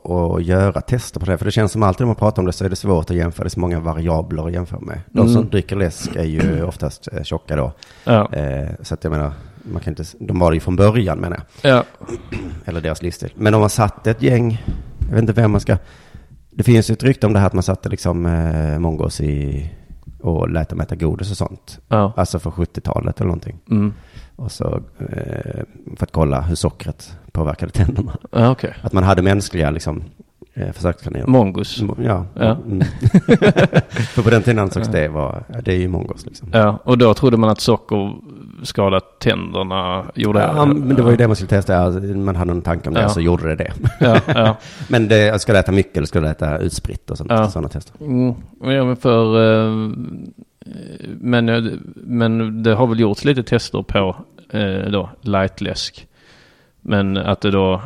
[0.05, 1.37] att, att göra tester på det?
[1.37, 3.15] För det känns som alltid när man pratar om det så är det svårt att
[3.17, 3.43] jämföra.
[3.43, 4.99] Det är så många variabler att jämföra med.
[5.11, 5.49] De som Mm.
[5.49, 7.71] dricker läsk är ju oftast eh, tjocka då.
[8.03, 9.31] Ja, Eh, så att jag menar,
[9.71, 11.71] man kan inte, de var det ju från början menar jag.
[11.71, 11.83] ja,
[12.65, 13.33] Eller deras livsstil.
[13.35, 14.63] Men om man satte ett gäng,
[14.99, 15.77] jag vet inte vem man ska...
[16.51, 19.69] Det finns ju ett rykte om det här att man satte liksom eh, mongos i
[20.19, 21.79] och lät dem äta godis och sånt.
[21.87, 22.13] ja.
[22.17, 23.59] Alltså för 70-talet eller någonting.
[23.69, 23.93] Mm.
[24.35, 25.63] Och så eh,
[25.97, 28.17] för att kolla hur sockret påverkade tänderna.
[28.31, 28.73] ja okej.
[28.81, 30.03] Att man hade mänskliga liksom
[30.57, 31.27] eh, försökskaniner.
[31.27, 31.81] Mongus.
[32.03, 32.25] Ja.
[32.33, 32.57] Ja.
[32.65, 32.81] Mm.
[33.89, 36.49] för på den tiden ansågs det vara, det är ju mongos liksom.
[36.53, 38.13] Ja, och då trodde man att socker
[38.63, 40.05] skadade tänderna.
[40.15, 41.73] Gjorde Ja, men det var ju det man skulle testa.
[41.73, 43.09] Ja, Man hade en tanke om det, Ja.
[43.09, 43.71] så gjorde det det.
[43.99, 44.57] Ja, ja.
[44.89, 47.49] Men det, ska du äta mycket eller ska du äta utspritt och sånt, Ja.
[47.49, 47.93] sådana tester?
[48.01, 49.25] Mm, ja men för...
[49.67, 49.91] eh,
[51.19, 51.63] men, eh,
[51.95, 54.15] men det har väl gjorts lite tester på
[54.49, 56.07] eh, då lightläsk.
[56.81, 57.81] Men att det då...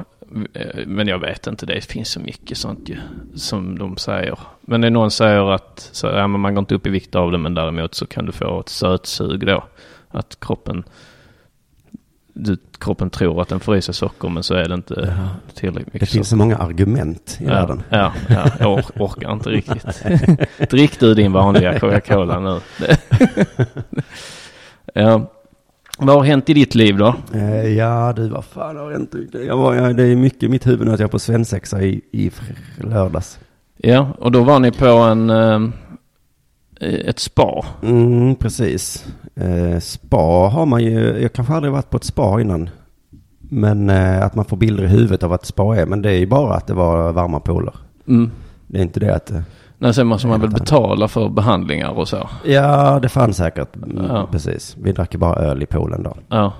[0.53, 2.97] eh, Men jag vet inte, det finns så mycket sånt ju.
[3.35, 4.39] Som de säger.
[4.61, 7.15] Men det är någon säger att så, ja, men man går inte upp i vikt
[7.15, 9.63] av det men däremot så kan du få ett sötsug då.
[10.09, 10.83] Att kroppen...
[12.33, 15.17] Du, kroppen tror att den får i sig socker men så är det inte
[15.53, 17.83] tillräckligt Det mycket finns så många argument i Ja, världen.
[17.89, 20.03] ja, ja, jag or- orkar inte riktigt.
[20.69, 22.59] Drick du din vanliga Coca-Cola nu.
[24.93, 25.31] ja.
[25.97, 27.15] Vad har hänt i ditt liv då?
[27.33, 29.15] Eh, ja, du, vad fan har hänt?
[29.47, 31.81] Jag var, ja, det är mycket i mitt huvud nu att jag är på svensexa
[31.81, 32.31] i, i
[32.77, 33.39] lördags.
[33.77, 35.59] Ja, och då var ni på en, eh,
[36.81, 37.65] ett spa.
[37.83, 39.05] Mm, precis.
[39.35, 42.69] Eh, spa har man ju, jag kanske aldrig varit på ett spa innan.
[43.39, 45.85] Men eh, att man får bilder i huvudet av vad ett spa är.
[45.85, 47.73] Men det är ju bara att det var varma pooler.
[48.07, 48.31] Mm.
[48.67, 49.31] Det är inte det att...
[49.81, 52.29] Nej, sen måste man väl betala för behandlingar och så.
[52.45, 53.75] Ja, det fanns säkert.
[53.75, 54.27] Mm, Ja.
[54.31, 54.75] Precis.
[54.81, 56.17] Vi drack ju bara öl i poolen då.
[56.29, 56.53] Ja,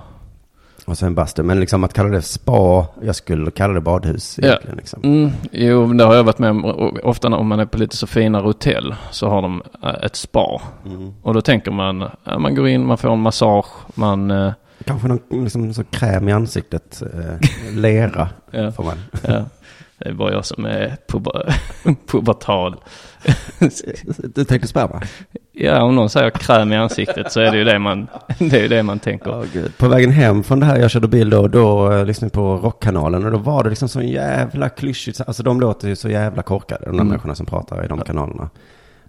[0.86, 1.42] Och sen bastu.
[1.42, 4.48] Men liksom att kalla det spa, jag skulle kalla det badhus Ja.
[4.48, 4.76] egentligen.
[4.76, 5.00] Liksom.
[5.04, 6.64] mm, jo, men det har jag varit med om.
[7.04, 10.16] Ofta när- om man är på lite så finare hotell så har de eh, ett
[10.16, 10.60] spa.
[10.86, 11.14] Mm.
[11.22, 14.30] Och då tänker man, ja, man går in, man får en massage, man...
[14.30, 14.52] eh,
[14.84, 17.02] Kanske någon liksom, så kräm i ansiktet.
[17.14, 17.48] Eh,
[17.80, 18.72] lera Ja.
[18.72, 18.96] får man.
[19.22, 19.44] Ja,
[20.04, 21.54] det är bara jag som är puber,
[22.06, 22.76] pubertal.
[24.34, 25.02] Du tänkte sperma?
[25.52, 28.06] Ja, om någon säger kräm i ansiktet så är det ju det man,
[28.38, 29.44] det är det man tänker.
[29.52, 29.78] Gud.
[29.78, 32.66] På vägen hem från det här, jag körde bil då, då eh, lyssnade jag på
[32.68, 35.20] rockkanalen och då var det liksom så jävla klyschigt.
[35.26, 37.08] Alltså de låter ju så jävla korkade, de där Mm.
[37.08, 38.50] människorna som pratar i de kanalerna.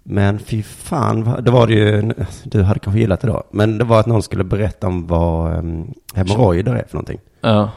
[0.02, 2.12] Men fy fan, det var det ju,
[2.44, 5.58] du hade kanske gillat det då, men det var att någon skulle berätta om vad
[5.58, 7.18] um, hemorrojder är för någonting.
[7.40, 7.70] Ja,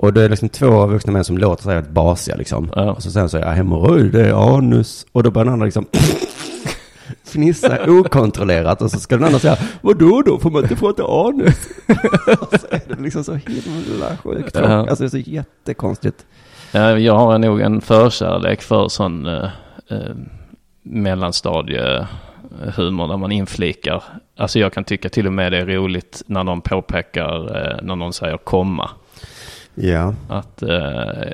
[0.00, 2.70] Och det är liksom två vuxna män som låter sig väldigt basiga liksom.
[2.76, 2.92] Ja.
[2.92, 3.52] Och så sen så är jag
[4.14, 5.06] är anus.
[5.12, 5.86] Och då börjar den andra liksom
[7.24, 8.82] fnissa okontrollerat.
[8.82, 11.68] Och så ska den andra säga, vadå då, får man inte få ett anus?
[12.40, 14.54] och så är det liksom så himla sjukt.
[14.54, 14.88] Ja.
[14.88, 16.26] Alltså det är så jättekonstigt.
[16.72, 19.48] Ja, jag har nog en förkärlek för sån eh,
[19.88, 20.14] eh,
[20.82, 24.02] mellanstadiehumor där man inflikar.
[24.36, 27.96] Alltså jag kan tycka till och med det är roligt när någon påpekar, eh, när
[27.96, 28.90] någon säger komma.
[29.82, 30.68] Ja, Att eh,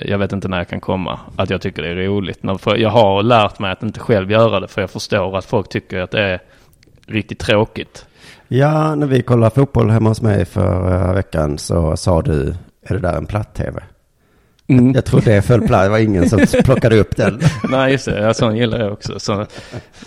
[0.02, 1.20] jag vet inte när jag kan komma.
[1.36, 2.42] Att jag tycker det är roligt.
[2.42, 5.68] När, jag har lärt mig att inte själv göra det för jag förstår att folk
[5.68, 6.42] tycker att det är
[7.06, 8.06] riktigt tråkigt.
[8.48, 12.54] ja när vi kollade fotboll hemma hos mig förra veckan så sa du,
[12.86, 13.82] är det där en platt-tv?
[14.68, 14.92] Mm.
[14.94, 17.40] Jag tror det föll platt, det var ingen som plockade upp den.
[17.70, 18.20] Nej, just det.
[18.20, 19.18] Ja, sån gillar jag också.
[19.18, 19.46] Så,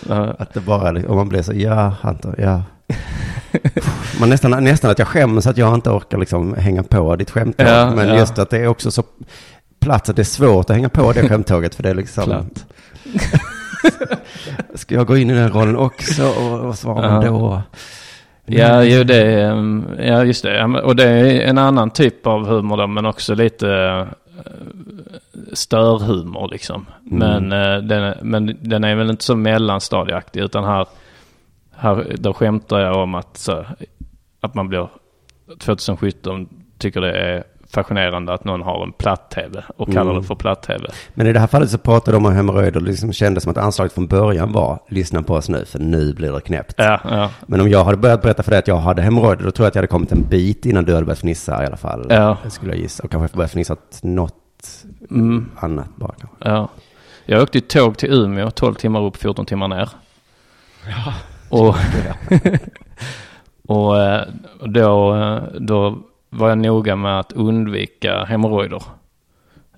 [0.08, 2.62] ja, Att det bara, om man blir så, ja, Hunter, ja.
[4.20, 7.66] Man nästan, nästan att jag skäms att jag inte orkar liksom hänga på ditt skämttåg.
[7.66, 8.18] Ja, men ja.
[8.18, 9.02] just att det är också så
[9.80, 12.24] platt att det är svårt att hänga på det skämttåget för det är liksom...
[12.24, 12.66] platt.
[14.74, 16.26] Ska jag gå in i den rollen också?
[16.28, 17.30] Och vad svarar man Ja.
[17.30, 17.62] då?
[18.46, 20.64] Ja, jo, det um, ja, just det.
[20.64, 24.06] Och det är en annan typ av humor då, men också lite uh,
[25.52, 26.86] störhumor liksom.
[27.02, 30.86] Men, uh, den, men den är väl inte så mellanstadieaktig, utan här,
[31.80, 33.64] här då skämtar jag om att, så,
[34.40, 34.88] att man blir
[35.58, 40.88] 2017 tycker det är fascinerande att någon har en platt-tv och kallar det för platt-tv.
[41.14, 43.50] Men i det här fallet så pratade de om hemorrojder och det liksom kändes som
[43.50, 46.74] att anslaget från början var lyssna på oss nu för nu blir det knäppt.
[46.76, 49.50] Ja, ja, Men om jag hade börjat berätta för dig att jag hade hemorrojder då
[49.50, 51.76] tror jag att jag hade kommit en bit innan du hade börjat fnissa i alla
[51.76, 52.06] fall.
[52.08, 52.36] Ja.
[52.44, 53.02] Det skulle jag gissa.
[53.02, 54.34] Och kanske börjat fnissa åt något
[55.10, 56.36] mm, annat bara kanske.
[56.38, 56.68] ja.
[57.24, 59.88] Jag åkte i tåg till Umeå, 12 timmar upp, 14 timmar ner.
[61.50, 61.74] Och,
[63.66, 64.22] och eh,
[64.66, 65.16] då,
[65.58, 65.98] då
[66.30, 68.82] var jag noga med att undvika hemorrojder.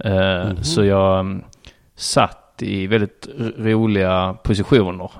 [0.04, 1.42] Eh, Så jag mm,
[1.96, 5.10] satt i väldigt roliga positioner.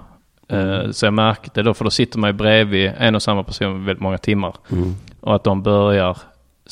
[0.49, 3.85] Eh, Så jag märkte då, för då sitter man ju bredvid en och samma person
[3.85, 4.55] väldigt många timmar.
[4.73, 4.95] Mm.
[5.21, 6.17] Och att de börjar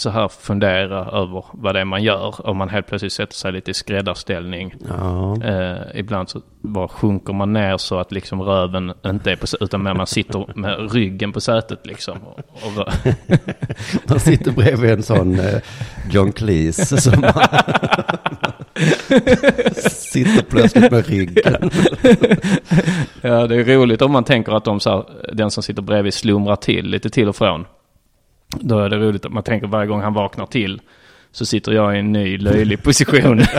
[0.01, 2.47] så här fundera över vad det är man gör.
[2.47, 4.75] Om man helt plötsligt sätter sig lite i skräddarställning.
[4.89, 5.37] Ja.
[5.45, 9.83] Eh, ibland så bara sjunker man ner så att liksom röven inte är på utan
[9.83, 12.19] man sitter med ryggen på sätet liksom.
[12.23, 12.89] Och, och,
[14.09, 15.61] Man sitter bredvid en sån eh,
[16.11, 17.13] John Cleese som
[19.83, 21.45] sitter plötsligt med ryggen.
[23.21, 26.57] ja, det är roligt om man tänker att de här, den som sitter bredvid slumrar
[26.57, 27.67] till lite till och från.
[28.51, 30.81] Då är det roligt att man tänker varje gång han vaknar till
[31.33, 33.43] så sitter jag i en ny löjlig position.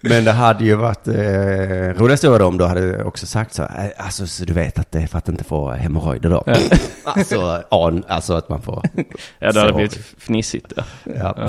[0.00, 3.84] Men det hade ju varit eh, roligast då om du hade också sagt så, här,
[3.84, 6.44] eh, alltså så du vet att det är för att inte få hemorrojder då.
[7.04, 8.82] alltså, an, alltså att man får.
[9.38, 10.72] ja, det hade blivit fnissigt.
[10.76, 10.82] Ja.
[11.04, 11.34] Ja.
[11.36, 11.48] Ja.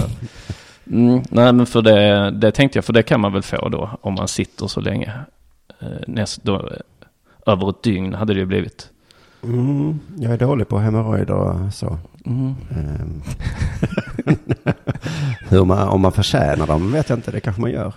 [0.92, 3.90] Mm, nej, men för det, det tänkte jag, för det kan man väl få då
[4.02, 5.12] om man sitter så länge.
[5.80, 8.90] Eh, näst, då, eh, över ett dygn hade det ju blivit.
[9.44, 11.98] Mm, jag är dålig på hemorrojder och så.
[12.26, 12.56] Mm.
[12.72, 13.22] Ehm.
[15.50, 17.94] Hur man, om man förtjänar dem vet jag inte, det kanske man gör.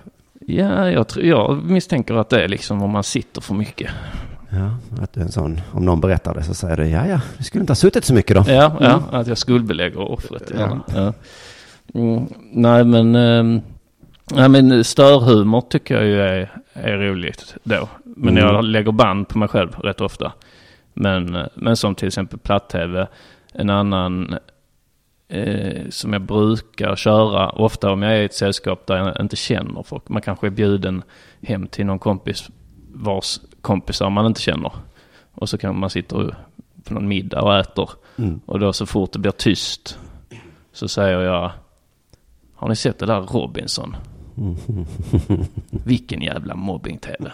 [0.47, 3.91] Ja, jag, tror, jag misstänker att det är liksom om man sitter för mycket.
[4.51, 7.21] Ja, att du är en sån, om någon berättar det så säger du, ja ja,
[7.39, 8.45] du skulle inte ha suttit så mycket då.
[8.53, 10.53] Ja, ja att jag skuldbelägger offret.
[10.59, 10.79] Ja.
[10.95, 11.13] Ja.
[11.95, 13.61] Mm, nej, men, ehm,
[14.35, 17.89] nej, men störhumor tycker jag ju är, är roligt då.
[18.05, 18.45] Men Mm.
[18.55, 20.33] jag lägger band på mig själv rätt ofta.
[20.95, 23.07] Men, men som till exempel platt-tv,
[23.53, 24.37] en annan
[25.29, 29.37] eh, som jag brukar köra ofta om jag är i ett sällskap där jag inte
[29.37, 30.09] känner folk.
[30.09, 31.03] Man kanske är bjuden
[31.43, 32.49] hem till någon kompis
[32.95, 34.73] vars kompisar man inte känner.
[35.35, 36.31] Och så kan man sitta och-
[36.85, 37.91] på någon middag och äter.
[38.17, 38.41] Mm.
[38.47, 39.99] Och då så fort det blir tyst
[40.73, 41.51] så säger jag
[42.55, 43.97] Har ni sett det där Robinson?
[45.71, 47.31] Vilken jävla mobbing-tv.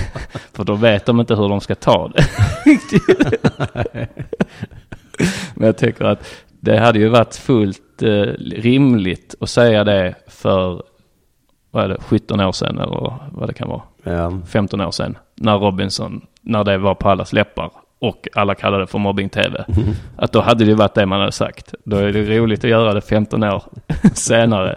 [0.52, 2.24] För då vet de inte hur de ska ta det.
[5.54, 6.24] Men jag tycker att
[6.60, 8.08] det hade ju varit fullt eh,
[8.56, 10.82] rimligt att säga det för
[11.70, 13.82] vad är det, 17 år sedan eller vad det kan vara.
[14.02, 14.32] Ja.
[14.46, 15.18] 15 år sedan.
[15.34, 17.70] När Robinson, när det var på allas läppar.
[17.98, 19.64] Och alla kallade det för mobbing-tv.
[20.16, 21.74] Att då hade det ju varit det man hade sagt.
[21.84, 23.62] Då är det roligt att göra det 15 år
[24.14, 24.76] senare.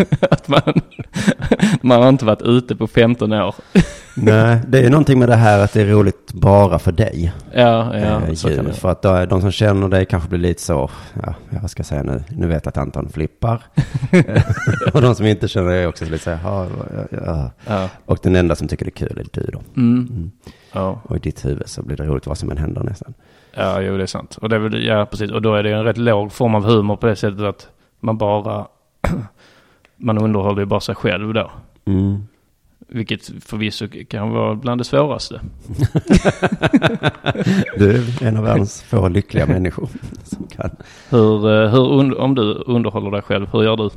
[0.30, 0.80] att man,
[1.82, 3.54] man har inte varit ute på 15 år.
[4.16, 7.32] Nej, det är någonting med det här att det är roligt bara för dig.
[7.52, 10.38] Ja, ja, eh, så kan det För att då, de som känner dig kanske blir
[10.38, 10.90] lite så,
[11.22, 13.62] ja, vad ska jag säga nu, nu vet jag att Anton flippar.
[14.94, 16.68] och de som inte känner dig också lite så här,
[17.10, 17.88] ja, ja.
[18.04, 19.60] Och den enda som tycker det är kul är du då.
[19.76, 20.30] Mm.
[20.72, 21.00] Ja.
[21.04, 23.14] Och i ditt huvud så blir det roligt vad som än händer nästan.
[23.54, 24.38] Ja, jo det är sant.
[24.40, 25.30] Och det är väl, ja precis.
[25.30, 27.68] Och då är det en rätt låg form av humor på det sättet att
[28.00, 28.66] man bara,
[30.00, 31.50] man underhåller ju bara sig själv då.
[31.84, 32.26] Mm.
[32.88, 35.40] Vilket förvisso kan vara bland det svåraste.
[37.76, 39.88] Du är en av världens få lyckliga människor
[40.22, 40.70] som kan.
[41.10, 43.90] Hur, eh, hur om du underhåller dig själv, hur gör du?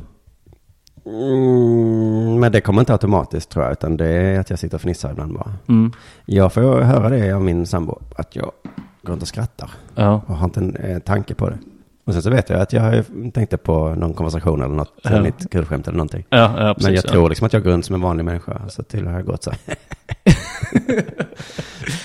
[1.06, 4.82] Mm, men det kommer inte automatiskt tror jag, utan det är att jag sitter och
[4.82, 5.52] fnissar ibland bara.
[5.68, 5.92] Mm.
[6.26, 8.52] Jag får höra det av min sambo, att jag
[9.02, 9.72] går runt och skrattar.
[9.96, 10.22] Ja.
[10.28, 11.58] och har inte en eh, tanke på det.
[12.06, 15.12] Och sen så vet jag att jag tänkte på någon konversation eller något, Ja.
[15.14, 15.22] ja.
[15.22, 16.26] mitt kul skämt eller någonting.
[16.30, 16.38] Ja,
[16.68, 16.84] ja, precis.
[16.88, 17.10] Men jag ja.
[17.12, 19.44] tror liksom att jag går runt som en vanlig människa, så till har jag gått
[19.44, 19.52] så.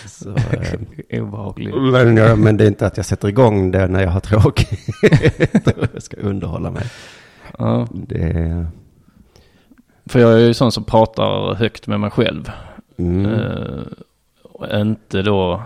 [0.09, 0.31] så
[1.11, 1.75] eh, Obehaglig.
[1.75, 4.87] men, jag, men det är inte att jag sätter igång det när jag har tråkigt.
[5.93, 6.85] jag ska underhålla mig.
[7.59, 7.87] Ja.
[7.93, 8.67] Det,
[10.07, 12.51] För jag är ju sån som pratar högt med mig själv.
[12.99, 13.85] mm,
[14.43, 15.63] och inte då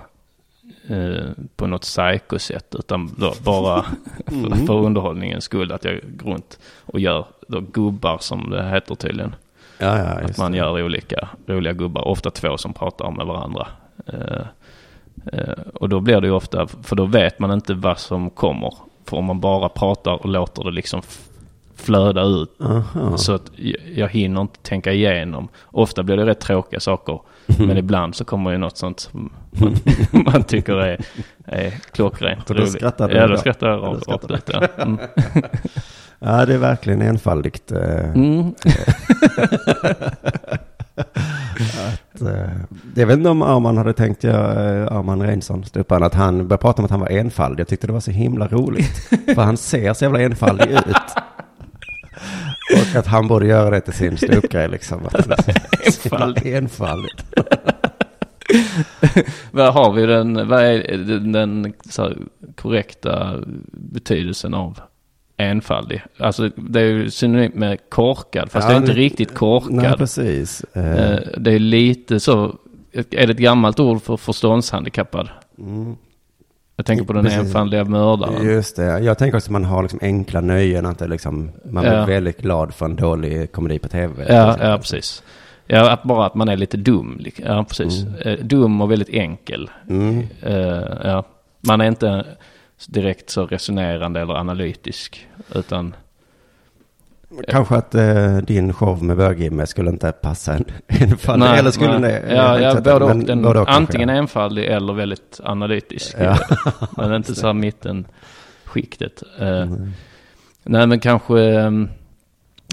[0.89, 3.83] eh, på något psykosätt utan då bara
[4.26, 8.95] för, för underhållningens skull att jag går runt och gör då gubbar som det heter
[8.95, 9.35] tydligen.
[9.78, 10.59] Ja, ja, Att man det.
[10.59, 13.68] gör olika roliga gubbar, ofta två som pratar med varandra.
[14.07, 14.47] Eh,
[15.33, 18.74] eh, och då blir det ju ofta, för då vet man inte vad som kommer.
[19.05, 21.03] För om man bara pratar och låter det liksom
[21.83, 22.51] flöda ut.
[22.61, 23.16] Aha.
[23.16, 25.49] Så att jag, jag hinner inte tänka igenom.
[25.64, 27.20] Ofta blir det rätt tråkiga saker.
[27.59, 29.74] Men ibland så kommer ju något sånt som man,
[30.33, 31.01] man tycker är,
[31.45, 34.55] är klockrent Och då skrattar du Ja, då skrattar jag Ja, rakt rakt ut.
[34.76, 34.83] Ja.
[34.83, 34.99] Mm.
[36.18, 37.72] Ja, det är verkligen enfaldigt.
[37.72, 38.55] eh, Mm.
[42.14, 42.51] att, eh,
[42.95, 46.62] jag vet inte om Arman hade tänkt, ja, eh, Arman Reinsson, ståupparen, att han började
[46.62, 47.61] prata om att han var enfaldig.
[47.61, 48.97] Jag tyckte det var så himla roligt.
[49.35, 50.97] för han ser så jävla enfaldig ut.
[52.73, 55.07] Och att han borde göra det till sin ståuppgrej liksom.
[55.07, 55.33] Att han
[55.87, 57.11] är så jävla enfaldig.
[59.51, 62.16] Vad har vi den, vad är den, den här,
[62.57, 63.37] korrekta
[63.73, 64.79] betydelsen av
[65.37, 66.03] enfaldig?
[66.18, 69.73] Alltså det är ju synonymt med korkad, fast Ja, det är inte det- riktigt korkad.
[69.73, 70.64] Nej, precis.
[70.73, 72.57] Eh, Eh, Det är lite så,
[72.93, 75.29] är det ett gammalt ord för förståndshandikappad?
[75.59, 75.97] mm.
[76.83, 77.39] Jag tänker på den Precis.
[77.41, 78.47] enfaldiga mördaren.
[78.47, 78.99] Just det.
[79.01, 82.05] Jag tänker också att man har liksom enkla nöjen, att det liksom, man blir Ja.
[82.05, 84.26] väldigt glad för en dålig komedi på tv.
[84.35, 85.22] Ja, ja, precis.
[85.66, 87.20] Ja, att bara att man är lite dum.
[87.37, 88.03] Ja, precis.
[88.03, 88.14] Mm.
[88.20, 89.70] Eh, Dum och väldigt enkel.
[89.89, 90.26] Mm.
[90.43, 91.24] Eh, ja.
[91.61, 92.24] Man är inte
[92.89, 95.26] direkt så resonerande eller analytisk.
[95.55, 95.95] Utan,
[97.49, 102.22] Kanske att eh, din show med bög skulle inte passa en enfaldig, eller skulle nej.
[102.26, 102.35] det?
[102.35, 103.09] Ja, ja både och.
[103.09, 104.14] men Den, både kanske, antingen ja.
[104.14, 106.16] enfaldig eller väldigt analytisk.
[106.18, 106.39] Ja.
[106.97, 108.07] men inte så här mitten
[108.64, 109.22] skiktet.
[109.41, 109.93] Eh, Mm.
[110.64, 111.41] Nej men kanske...
[111.41, 111.89] ehm,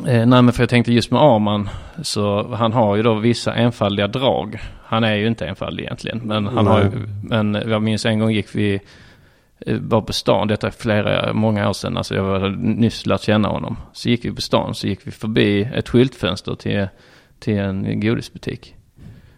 [0.07, 1.70] Eh, nej men för jag tänkte just med Arman.
[2.01, 4.60] Så han har ju då vissa enfaldiga drag.
[4.84, 6.22] Han är ju inte enfaldig egentligen.
[6.24, 7.43] Men han har ju, Nej.
[7.43, 8.80] Men jag minns en gång gick vi...
[9.66, 11.97] Eh, var på stan, detta är flera, många år sedan.
[11.97, 13.78] Alltså jag var nyss lärt känna honom.
[13.93, 16.88] Så gick vi på stan, så gick vi förbi ett skyltfönster till,
[17.39, 18.76] till en godisbutik.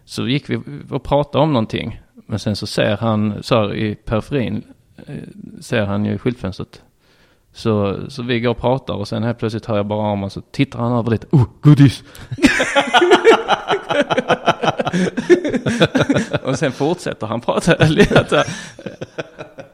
[0.04, 0.60] Så gick vi
[0.90, 2.00] och pratade om någonting.
[2.26, 4.62] Men sen så ser han, så här i periferin,
[5.06, 5.14] eh,
[5.60, 6.82] ser han ju skyltfönstret.
[7.54, 10.40] Så, så vi går och pratar och sen helt plötsligt hör jag bara armen så
[10.40, 11.26] tittar han över lite.
[11.30, 12.02] Oh, godis!
[16.42, 17.76] och sen fortsätter han prata.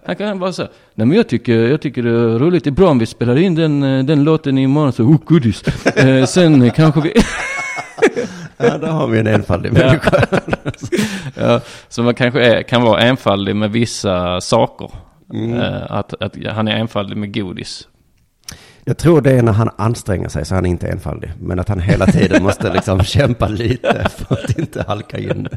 [0.09, 2.73] Han kan bara säga, nej men jag tycker, jag tycker det är roligt, det är
[2.73, 5.63] bra om vi spelar in den, eh, den låten imorgon så, oh godis.
[5.87, 7.13] Eh, sen kanske vi...
[8.57, 10.27] Ja, där har vi en enfaldig människa.
[11.35, 14.91] Ja, så man kanske är, kan vara enfaldig med vissa saker.
[15.35, 15.61] Mm.
[15.61, 17.89] Eh, att, att han är enfaldig med godis.
[18.89, 21.33] Jag tror det är när han anstränger sig så han inte är enfaldig.
[21.41, 25.49] Men att han hela tiden måste liksom kämpa lite för att inte halka in.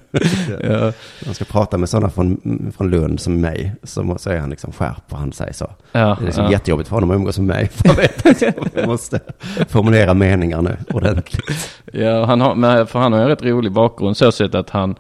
[0.64, 0.92] Ja,
[1.26, 2.42] Han ska prata med sådana från,
[2.78, 3.76] från Lund som mig.
[3.84, 5.72] Så är han liksom skärp och han säger så.
[5.92, 6.52] ja, Det är liksom ja.
[6.52, 7.68] jättejobbigt för honom att umgås med mig.
[7.68, 8.42] För jag vet att
[8.76, 9.20] jag måste
[9.68, 11.82] formulera meningar nu ordentligt.
[11.94, 14.96] Ja, han har, men för han har en rätt rolig bakgrund så sett att han,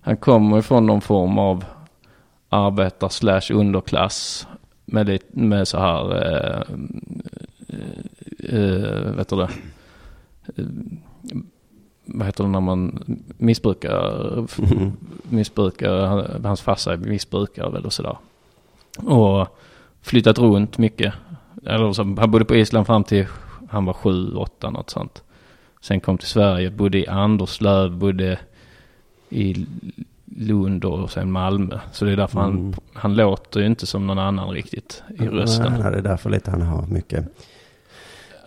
[0.00, 1.64] han kommer ifrån någon form av
[2.48, 4.46] arbetar slash underklass
[4.84, 6.62] med, lite, med så här, eh,
[8.38, 9.48] eh, vet du det,
[10.56, 10.64] eh,
[12.06, 13.04] vad heter det när man
[13.38, 14.46] missbrukar,
[15.34, 18.16] missbrukar, han- hans farsa är missbrukare väl och sådär.
[18.98, 19.58] Och
[20.02, 21.14] flyttat runt mycket.
[21.66, 23.26] Eller så, han bodde på Island fram till
[23.68, 25.22] han var sju, åtta, något sånt.
[25.80, 28.38] Sen kom till Sverige, bodde i Anderslöv, bodde
[29.28, 29.66] i
[30.36, 31.78] Lund och sen Malmö.
[31.92, 32.50] Så det är därför Mm.
[32.64, 35.72] han, han låter ju inte som någon annan riktigt i rösten.
[35.80, 37.26] Nej, det är därför lite han har mycket.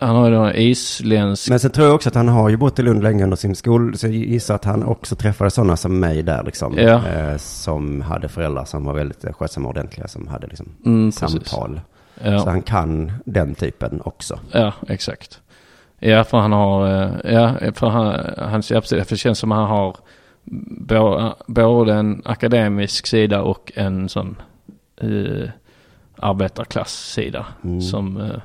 [0.00, 1.48] Han har ju då isländsk...
[1.50, 3.54] Men sen tror jag också att han har ju bott i Lund länge under sin
[3.54, 3.96] skol.
[3.98, 6.78] Så jag gissar att han också träffade sådana som mig där liksom.
[6.78, 7.06] Ja.
[7.08, 10.08] Eh, som hade föräldrar som var väldigt eh, skötsamma och ordentliga.
[10.08, 11.80] Som hade liksom Mm, samtal.
[12.14, 14.38] Så Ja, han kan den typen också.
[14.52, 15.40] ja, exakt.
[15.98, 16.86] Ja, för han har...
[17.02, 18.04] eh, Ja, för han,
[18.50, 19.96] han, för det känns som han har
[20.86, 24.36] bå- både en akademisk sida och en sån
[25.00, 25.48] eh,
[26.16, 27.46] arbetarklass-sida.
[27.64, 27.80] Mm.
[27.80, 28.36] Som, eh,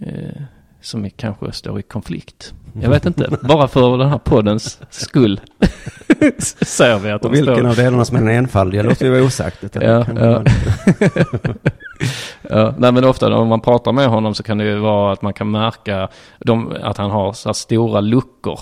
[0.00, 0.42] eh,
[0.80, 2.54] som kanske står i konflikt.
[2.82, 5.40] Jag vet inte, bara för den här poddens skull
[6.62, 7.68] säger vi att de Och vilken står...
[7.68, 9.64] av delarna som är den enfaldiga låter ju vara osagt.
[9.72, 10.44] Ja, ja.
[12.50, 15.22] Ja, nej men ofta om man pratar med honom så kan det ju vara att
[15.22, 18.60] man kan märka de, att han har så här stora luckor.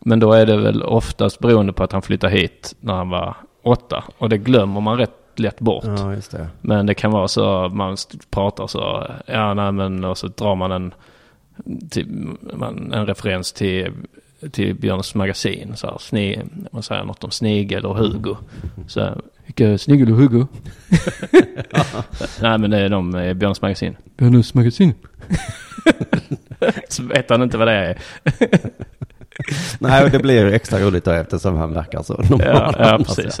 [0.00, 3.36] Men då är det väl oftast beroende på att han flyttade hit när han var
[3.64, 4.04] åtta.
[4.18, 5.84] Och det glömmer man rätt lätt bort.
[5.84, 6.48] ja, just det.
[6.60, 7.96] Men det kan vara så man
[8.30, 10.94] pratar så, ja nej men och så drar man en,
[11.90, 12.06] till,
[12.54, 13.92] man, en referens till,
[14.52, 15.76] till Björns magasin.
[15.76, 18.36] Så här, sni, man säger något om Snigel och Hugo.
[18.86, 20.46] Så vilka Snigel och Hugo?
[22.42, 23.96] nej men det är de i Björns magasin.
[24.16, 24.94] Björns magasin?
[26.88, 27.98] så vet han inte vad det är.
[29.78, 32.38] Nej, och det blir ju extra roligt då eftersom han verkar så normal.
[32.38, 33.40] Ja, ja precis.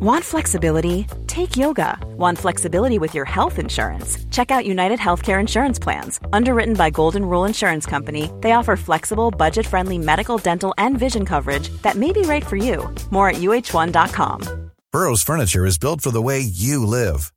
[0.00, 1.06] Want flexibility?
[1.26, 1.98] Take yoga.
[2.16, 4.18] Want flexibility with your health insurance?
[4.30, 6.20] Check out United Healthcare Insurance Plans.
[6.32, 11.24] Underwritten by Golden Rule Insurance Company, they offer flexible, budget friendly medical, dental, and vision
[11.24, 12.88] coverage that may be right for you.
[13.10, 14.70] More at uh1.com.
[14.92, 17.32] Burrow's furniture is built for the way you live.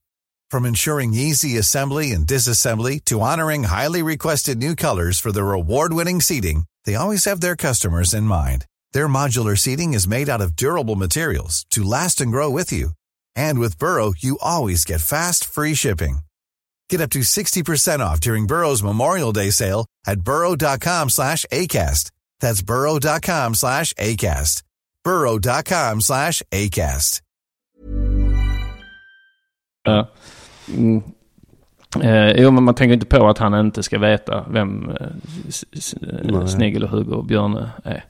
[0.50, 6.22] From ensuring easy assembly and disassembly to honoring highly requested new colors for their award-winning
[6.22, 8.66] seating, they always have their customers in mind.
[8.94, 12.92] Their modular seating is made out of durable materials to last and grow with you.
[13.36, 16.20] And with Burrow, you always get fast, free shipping.
[16.90, 22.12] Get up to 60% off during Burrow's Memorial Day sale at burrow.com slash ACAST.
[22.42, 24.64] That's burrow.com slash ACAST.
[25.06, 27.22] burrow.com slash ACAST.
[29.84, 30.08] Ja.
[30.68, 31.04] Mm.
[32.04, 35.08] Eh, jo, men man tänker inte på att han inte ska veta vem eh,
[35.48, 36.48] S- S- Nej.
[36.48, 38.06] Snigel och Hugo och Björne är.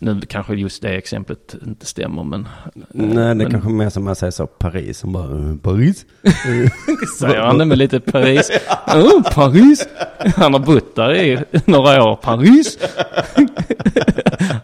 [0.00, 2.48] Nu kanske just det exemplet inte stämmer, men...
[2.88, 6.06] Nej, det men, kanske mer som man säger så, Paris, som bara, eh, Paris?
[7.18, 8.50] Säger han det med lite Paris?
[8.86, 9.88] Oh, Paris!
[10.36, 12.16] Han har bott där i några år.
[12.16, 12.78] Paris!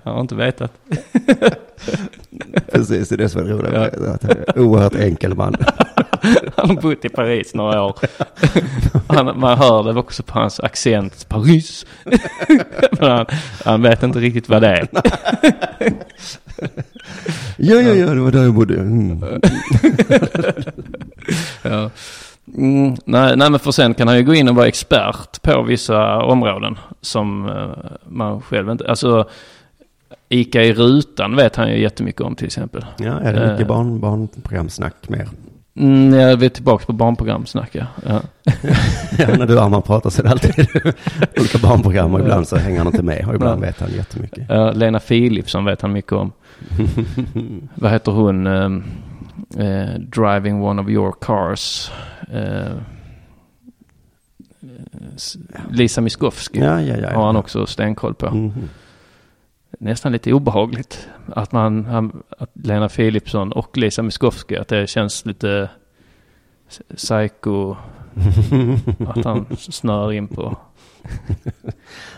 [0.04, 0.72] Han har inte vetat.
[2.72, 3.74] Precis, det är det som är roligt.
[3.74, 5.56] Att är en oerhört enkel man.
[6.56, 7.98] Han har bott i Paris några år.
[9.08, 11.26] Han, man hör det också på hans accent.
[11.28, 11.86] Paris!
[13.00, 13.26] Men han,
[13.64, 14.88] han vet inte riktigt vad det är.
[17.56, 18.74] Ja, ja, ja, det var där jag bodde.
[18.74, 19.24] Mm.
[21.62, 21.90] Ja.
[22.56, 25.62] Mm, nej, nej, men för sen kan han ju gå in och vara expert på
[25.62, 28.88] vissa områden som eh, man själv inte...
[28.88, 29.28] Alltså,
[30.34, 32.84] Ica i rutan vet han ju jättemycket om till exempel.
[32.98, 33.66] Ja, är det mycket Eh.
[33.66, 35.28] barn, barnprogramsnack mer?
[35.76, 37.84] Mm, vi är tillbaka på barnprogramsnack, ja.
[38.06, 38.20] ja.
[39.18, 40.54] Ja, när du och Arman pratar så är det alltid
[41.40, 43.66] olika barnprogram och ibland så hänger han inte med och ibland Ja.
[43.66, 44.44] vet han jättemycket.
[44.48, 46.32] Ja, Lena Philipsson vet han mycket om.
[47.74, 48.46] Vad heter hon?
[48.46, 51.90] Eh, eh, driving one of your cars.
[52.32, 52.72] Eh,
[55.16, 55.36] s-
[55.70, 57.10] Lisa Miskovsky Ja, ja, ja.
[57.14, 58.30] har han också stenkoll på.
[58.30, 58.52] Mhm.
[59.78, 65.26] Nästan lite obehagligt att man, han, att Lena Philipsson och Lisa Miskovsky, att det känns
[65.26, 65.70] lite
[66.96, 67.74] psycho.
[69.08, 70.56] att han snör in på.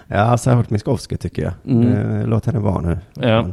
[0.08, 1.52] Ja, särskilt Miskovsky tycker jag.
[1.64, 2.20] Mm.
[2.20, 2.98] Eh, Låt henne vara nu.
[3.14, 3.46] Ja.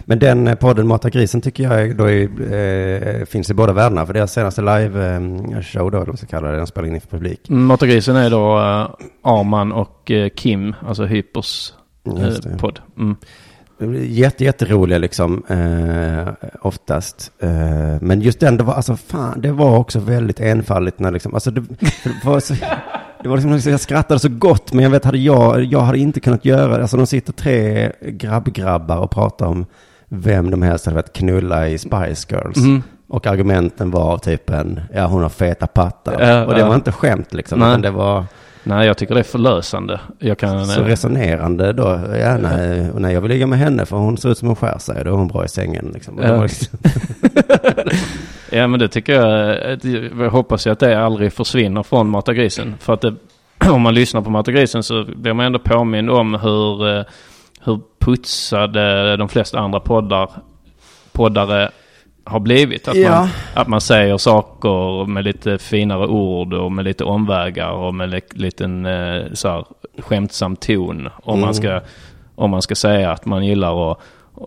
[0.00, 2.52] Men den eh, podden Mata grisen tycker jag då är,
[3.20, 4.06] eh, finns i båda världarna.
[4.06, 7.08] För deras senaste live-show då, eller vad man ska kalla det, den spelar in inför
[7.08, 7.40] publik.
[7.48, 8.90] Matagrisen är då uh,
[9.22, 11.72] Arman och eh, Kim, alltså Hypers
[12.06, 12.80] eh, podd.
[12.98, 13.16] Mm.
[14.06, 17.32] Jätte, jätteroliga liksom, eh, oftast.
[17.38, 17.50] Eh,
[18.00, 21.50] men just den, det var, alltså fan, det var också väldigt enfaldigt när liksom, alltså
[21.50, 21.60] det,
[22.04, 22.54] det var så,
[23.22, 26.20] det var liksom, jag skrattade så gott, men jag vet, hade jag, jag hade inte
[26.20, 26.82] kunnat göra det.
[26.82, 29.66] Alltså de sitter tre grabbgrabbar och pratar om
[30.08, 32.56] vem de helst hade velat knulla i Spice Girls.
[32.56, 32.82] Mhm.
[33.08, 36.20] Och argumenten var typ en, ja hon har feta pattar.
[36.20, 37.68] Ja, och det var inte skämt liksom, Nej.
[37.68, 38.24] utan det var
[38.62, 40.00] Nej, jag tycker det är förlösande.
[40.18, 40.66] Jag kan...
[40.66, 42.00] så eh, resonerande då.
[42.20, 44.78] Ja, nej, nej, jag vill ligga med henne för hon ser ut som hon skär
[44.78, 45.04] sig.
[45.04, 46.18] Då är hon bra i sängen liksom.
[46.22, 46.42] Ja.
[46.42, 46.78] liksom-
[48.52, 49.50] Ja, men det tycker jag.
[49.72, 49.78] eh,
[50.20, 52.74] Jag hoppas ju att det aldrig försvinner från Matagrisen.
[52.78, 53.14] För att det,
[53.70, 57.04] om man lyssnar på Matagrisen så blir man ändå påmind om hur, eh,
[57.64, 60.30] hur putsade de flesta andra poddar,
[61.12, 61.70] poddare
[62.30, 62.88] har blivit.
[62.88, 63.10] Att, Ja.
[63.20, 68.08] man, att man säger saker med lite finare ord och med lite omvägar och med
[68.10, 69.64] li- liten eh, så här,
[69.98, 71.08] skämtsam ton.
[71.22, 71.40] Om, Mm.
[71.44, 71.80] man ska,
[72.34, 74.00] om man ska säga att man gillar och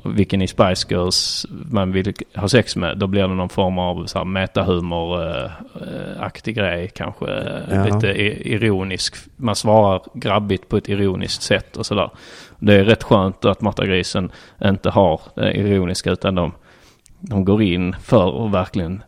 [0.05, 2.97] vilken i Spice Girls man vill ha sex med.
[2.97, 7.25] Då blir det någon form av så här metahumor-aktig grej kanske.
[7.71, 7.85] Ja.
[7.85, 8.07] Lite
[8.53, 9.15] ironisk.
[9.35, 12.09] Man svarar grabbigt på ett ironiskt sätt och sådär.
[12.59, 14.31] Det är rätt skönt att Marta-grisen
[14.65, 16.51] inte har det ironiska utan de,
[17.29, 19.03] de går in för att verkligen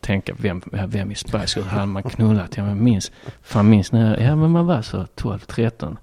[0.00, 2.56] tänka vem, vem i Spice Girls hade man knullat?
[2.56, 3.12] Ja men minns,
[3.42, 5.98] fan minns när, jag- ja men man var så 12, 13.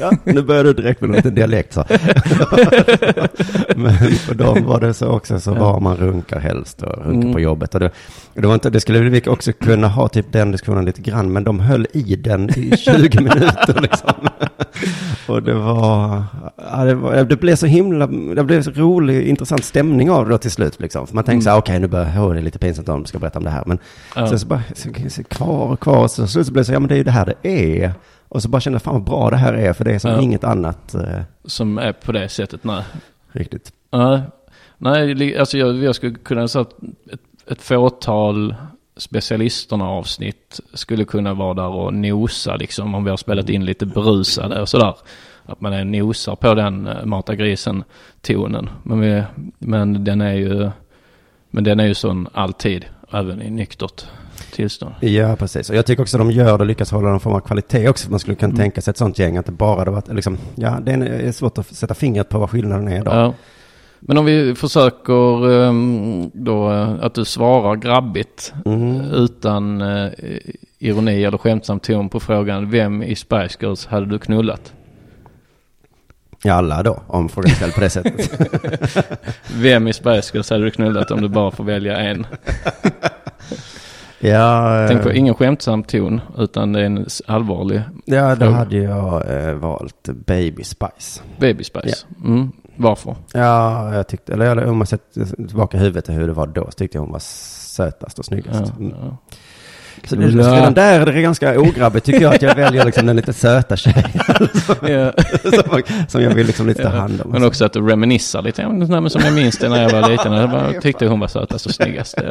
[0.00, 1.84] Ja, nu börjar du direkt med en liten dialekt så.
[3.76, 7.32] Men för dem var det så också, så var man runkar helst och runkar Mm.
[7.32, 7.74] på jobbet.
[7.74, 7.90] Och det,
[8.34, 11.44] det, var inte, det skulle vi också kunna ha typ den diskussionen lite grann, men
[11.44, 14.10] de höll i den i 20 minuter liksom.
[15.28, 16.24] Och det var,
[16.56, 20.30] ja, det, var, det blev så himla, det blev så rolig, intressant stämning av det
[20.30, 21.06] då till slut liksom.
[21.06, 23.08] För man tänkte så här, okej nu börjar, oh, det är lite pinsamt om de
[23.08, 23.62] ska berätta om det här.
[23.66, 23.78] Men
[24.16, 24.28] Ja.
[24.28, 26.78] sen så bara, så, så, kvar och kvar, så, så, så blev det så, ja
[26.80, 27.48] men det är ju det här det
[27.82, 27.92] är.
[28.28, 30.10] Och så bara kände jag, fan vad bra det här är, för det är som
[30.10, 30.20] Ja.
[30.20, 31.02] inget annat eh,
[31.44, 32.82] Som är på det sättet, nej.
[33.32, 33.72] riktigt.
[33.92, 34.20] Nej,
[34.78, 36.64] nej alltså jag, jag skulle kunna säga
[37.12, 37.20] ett,
[37.50, 38.54] ett fåtal
[38.96, 43.86] specialisterna avsnitt skulle kunna vara där och nosa liksom om vi har spelat in lite
[43.86, 44.94] berusade och sådär.
[45.46, 47.84] Att man är nosar på den eh, mata grisen
[48.20, 48.68] tonen.
[48.82, 49.22] Men, vi,
[49.58, 50.70] men den är ju
[51.50, 54.04] men den är ju sån alltid, även i nyktert
[54.52, 54.94] tillstånd.
[55.00, 55.70] Ja, precis.
[55.70, 57.88] Och jag tycker också att de gör det och lyckas hålla någon form av kvalitet
[57.88, 58.10] också.
[58.10, 58.58] Man skulle kunna Mm.
[58.58, 61.58] tänka sig ett sånt gäng, att det bara hade varit, liksom, ja, det är svårt
[61.58, 63.10] att sätta fingret på vad skillnaden är då.
[63.10, 63.34] Ja.
[64.00, 69.00] Men om vi försöker ehm, då eh, att du svarar grabbigt Mm.
[69.00, 70.12] utan eh,
[70.78, 74.72] ironi eller skämtsam ton på frågan vem i Spice Girls hade du knullat?
[76.42, 78.30] Ja, alla då, om frågan ställd på det sättet.
[79.56, 82.26] Vem i Spice Girls hade du knullat om du bara får välja en?
[84.18, 88.50] ja, eh, Tänk på ingen skämtsam ton utan det är en allvarlig ja, då fråga.
[88.50, 91.20] hade jag eh, valt Baby Spice.
[91.38, 92.06] Baby Spice.
[92.24, 92.52] Mm.
[92.76, 93.16] Varför?
[93.32, 96.64] Ja, jag tyckte, eller jag- om man sätter tillbaka huvudet till hur det var då,
[96.64, 98.62] så tyckte jag hon var sötast och snyggast.
[98.78, 98.94] Ja, Mm.
[99.02, 99.16] ja.
[100.08, 103.16] Så det, redan där är det ganska ograbbigt tycker jag att jag väljer liksom den
[103.16, 104.04] lite söta tjejen
[104.88, 105.12] Ja.
[105.62, 107.30] som, som jag vill liksom lite ta hand om.
[107.30, 108.62] Men också att du reminissar lite.
[108.62, 110.32] Ja, men- Som jag minns det när jag var liten.
[110.32, 112.18] Jag bara tyckte hon var sötast och snyggast.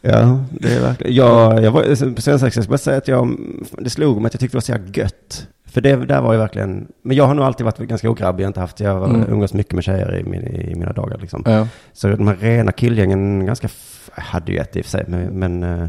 [0.00, 1.14] Ja, det är verkligen.
[1.14, 3.36] Jag, jag var, på svensexa, jag ska bara säga att jag,
[3.78, 5.46] det slog mig att jag tyckte det var så jävla gött.
[5.76, 8.46] För det där var ju verkligen, men jag har nog alltid varit ganska ograbbig, jag
[8.46, 9.32] har inte haft, jag har Mm.
[9.32, 11.42] umgås mycket med tjejer i, min, i mina dagar liksom.
[11.46, 11.68] Ja.
[11.92, 13.68] Så de här rena killgängen, ganska,
[14.12, 15.88] hade ju ett i och för sig, men, men, eh,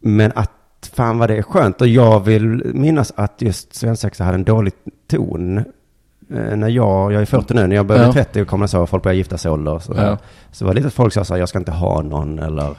[0.00, 0.50] men att
[0.92, 1.80] fan vad det är skönt.
[1.80, 4.72] Och jag vill minnas att just svensexa hade en dålig
[5.10, 5.58] ton.
[5.58, 8.12] Eh, När jag, jag är 40 nu, när jag började Ja.
[8.12, 9.78] 30 och kom så, folk började gifta sig ålder.
[9.78, 10.18] Så, Ja.
[10.52, 12.74] så var det lite folk sa så här, jag ska inte ha någon, eller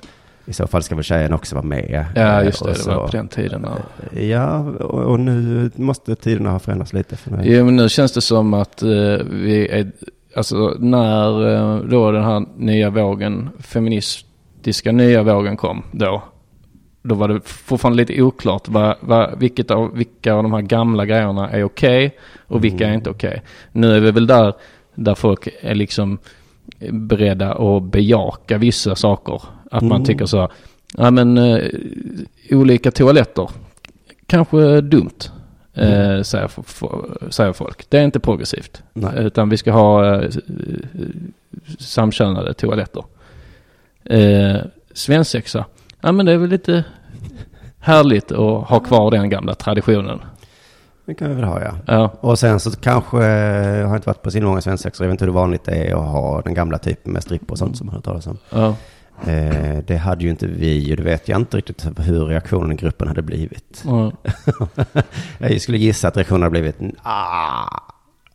[0.45, 2.07] i så fall ska väl tjejen också vara med.
[2.15, 2.69] Ja, Eh, just det.
[2.71, 3.65] och Det var på den tiden.
[4.13, 4.19] Ja.
[4.21, 7.51] Ja, och, och nu måste tiderna ha förändrats lite för mig.
[7.51, 8.89] Jo, men nu känns det som att eh,
[9.29, 9.91] vi är,
[10.35, 16.23] alltså när eh, då den här nya vågen, feministiska nya vågen kom då,
[17.03, 21.05] då var det fortfarande lite oklart vad, vad, vilket av, vilka av de här gamla
[21.05, 22.17] grejerna är okej
[22.47, 23.41] och vilka är inte okej.
[23.71, 24.53] Nu är vi väl där,
[24.95, 26.17] där folk är liksom
[26.91, 29.41] beredda att bejaka vissa saker.
[29.73, 30.05] Att man Mm.
[30.05, 30.49] tycker så
[30.97, 31.63] ja men eh,
[32.51, 33.49] olika toaletter,
[34.27, 35.29] kanske dumt.
[35.73, 36.83] Eh, säger, f- f-
[37.29, 37.85] säger folk.
[37.89, 38.83] Det är inte progressivt.
[38.93, 39.11] Nej.
[39.17, 40.29] Utan vi ska ha eh,
[41.79, 43.03] samkönade toaletter.
[44.05, 44.57] Eh,
[44.93, 45.65] svensexa.
[46.01, 46.83] Ja men det är väl lite
[47.79, 50.19] härligt att ha kvar den gamla traditionen.
[51.05, 51.73] Det kan vi väl ha, ja.
[51.87, 55.13] Ja, Och sen så kanske, jag har inte varit på så många svensexor, jag vet
[55.13, 57.85] inte hur vanligt det är att ha den gamla typen med stripp och sånt som
[57.87, 58.37] man har hört talas om.
[58.49, 58.75] ja.
[59.27, 62.75] Eh, det hade ju inte vi och det vet jag inte riktigt hur reaktionen i
[62.75, 63.83] gruppen hade blivit.
[63.85, 64.11] ja.
[65.39, 67.79] jag skulle gissa att reaktionen hade blivit ah.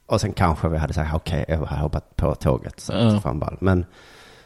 [0.07, 2.81] Och sen kanske vi hade sagt okej, jag hade hoppat på tåget.
[2.81, 3.57] Så fan ball.
[3.61, 3.85] Men,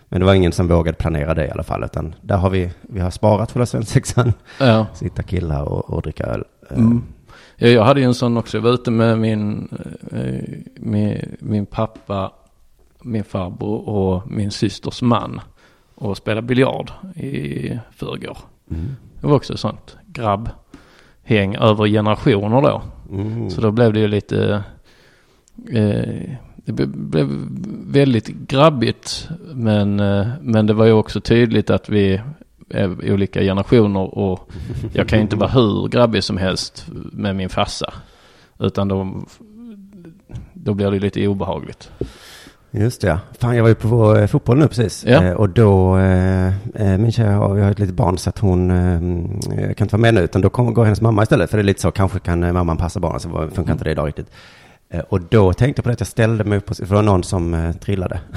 [0.09, 1.84] men det var ingen som vågade planera det i alla fall.
[1.84, 4.32] Utan där har vi, vi har sparat för svensexan.
[4.61, 4.86] ja.
[4.95, 6.45] Sitta killar och, och dricka öl.
[6.70, 7.03] Eh, Mm.
[7.57, 8.57] Ja, jag hade ju en sån också.
[8.57, 9.68] Jag var ute med min,
[10.12, 12.32] eh, min, min pappa,
[13.03, 15.40] min farbror och min systers man.
[16.03, 18.39] Och spelade biljard i förrgår.
[18.71, 18.97] Mm.
[19.21, 22.83] Det var också sånt grabbhäng över generationer då.
[23.11, 23.51] Mm.
[23.51, 24.63] Så då blev det ju lite...
[25.73, 26.31] Eh,
[26.65, 27.29] det blev
[27.87, 29.29] väldigt grabbigt.
[29.55, 32.21] Men, eh, men det var ju också tydligt att vi
[32.71, 34.19] är olika generationer.
[34.19, 34.51] Och
[34.93, 37.95] jag kan ju inte vara hur grabbig som helst med min farsa.
[38.59, 39.25] Utan då,
[40.53, 41.91] då blir det lite obehagligt.
[42.75, 43.18] Just det, ja.
[43.39, 45.05] Fan, jag var ju på eh, fotboll nu precis.
[45.07, 45.25] Ja.
[45.25, 48.39] Eh, och då, eh, eh, min tjej har, vi har ett litet barn så att
[48.39, 50.20] hon eh, kan inte vara med nu.
[50.20, 51.51] Utan då kommer, går hennes mamma istället.
[51.51, 53.20] För det är lite så, kanske kan eh, mamman passa barnen.
[53.20, 54.31] Så funkar inte det idag riktigt.
[54.93, 56.95] Eh, och då tänkte jag på det att jag ställde mig upp på, för det
[56.95, 58.20] var någon som eh, trillade.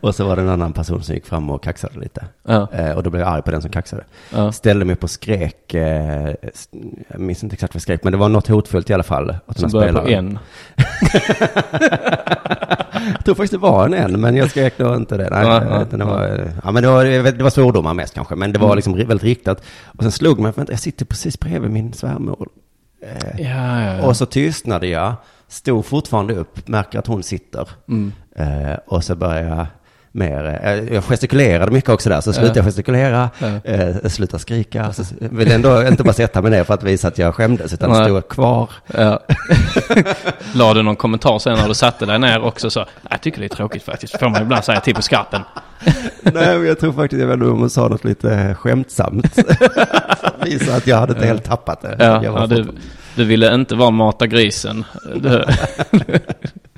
[0.00, 2.24] och så var det en annan person som gick fram och kaxade lite.
[2.48, 2.68] Ja.
[2.72, 4.04] Eh, och då blev jag arg på den som kaxade.
[4.34, 4.52] Ja.
[4.52, 6.34] Ställde mig upp och skrek, eh,
[7.08, 9.36] jag minns inte exakt vad jag skrek, men det var något hotfullt i alla fall.
[9.56, 10.38] Som här börjar på spelaren- en.
[13.16, 15.30] Jag tror faktiskt det var en en, men jag skrek då inte det.
[15.30, 18.52] Nej, Ja, eh, det, var, ja, men det, var, det var svordomar mest kanske, men
[18.52, 18.76] det var Mm.
[18.76, 19.62] liksom väldigt riktat.
[19.86, 22.48] Och sen slog mig, vänta, jag sitter precis bredvid min svärmor.
[23.06, 24.06] Eh, Ja, ja, ja.
[24.06, 25.14] Och så tystnade jag,
[25.48, 27.68] stod fortfarande upp, märker att hon sitter.
[27.88, 28.12] Mm.
[28.36, 29.66] Eh, och så började jag
[30.16, 32.56] mer, eh, jag gestikulerade mycket också där, så slutade Ja.
[32.56, 33.30] jag gestikulera,
[33.64, 34.92] eh, slutade skrika.
[34.92, 37.90] Så ville ändå inte bara sätta mig ner för att visa att jag skämdes, utan
[37.90, 38.04] Nej.
[38.04, 38.70] stod kvar.
[38.86, 39.20] Ja.
[40.54, 42.84] La du någon kommentar sen när du satte dig ner också så?
[43.10, 44.18] Jag tycker det är tråkigt faktiskt.
[44.18, 45.40] Får man ibland säga till på skarpen.
[46.22, 49.38] Nej, men jag tror faktiskt, jag inte om hon sa något lite skämtsamt.
[50.44, 51.96] Visa att jag hade inte helt tappat det.
[51.98, 52.66] Ja, ja, du,
[53.14, 54.84] du ville inte vara mata grisen.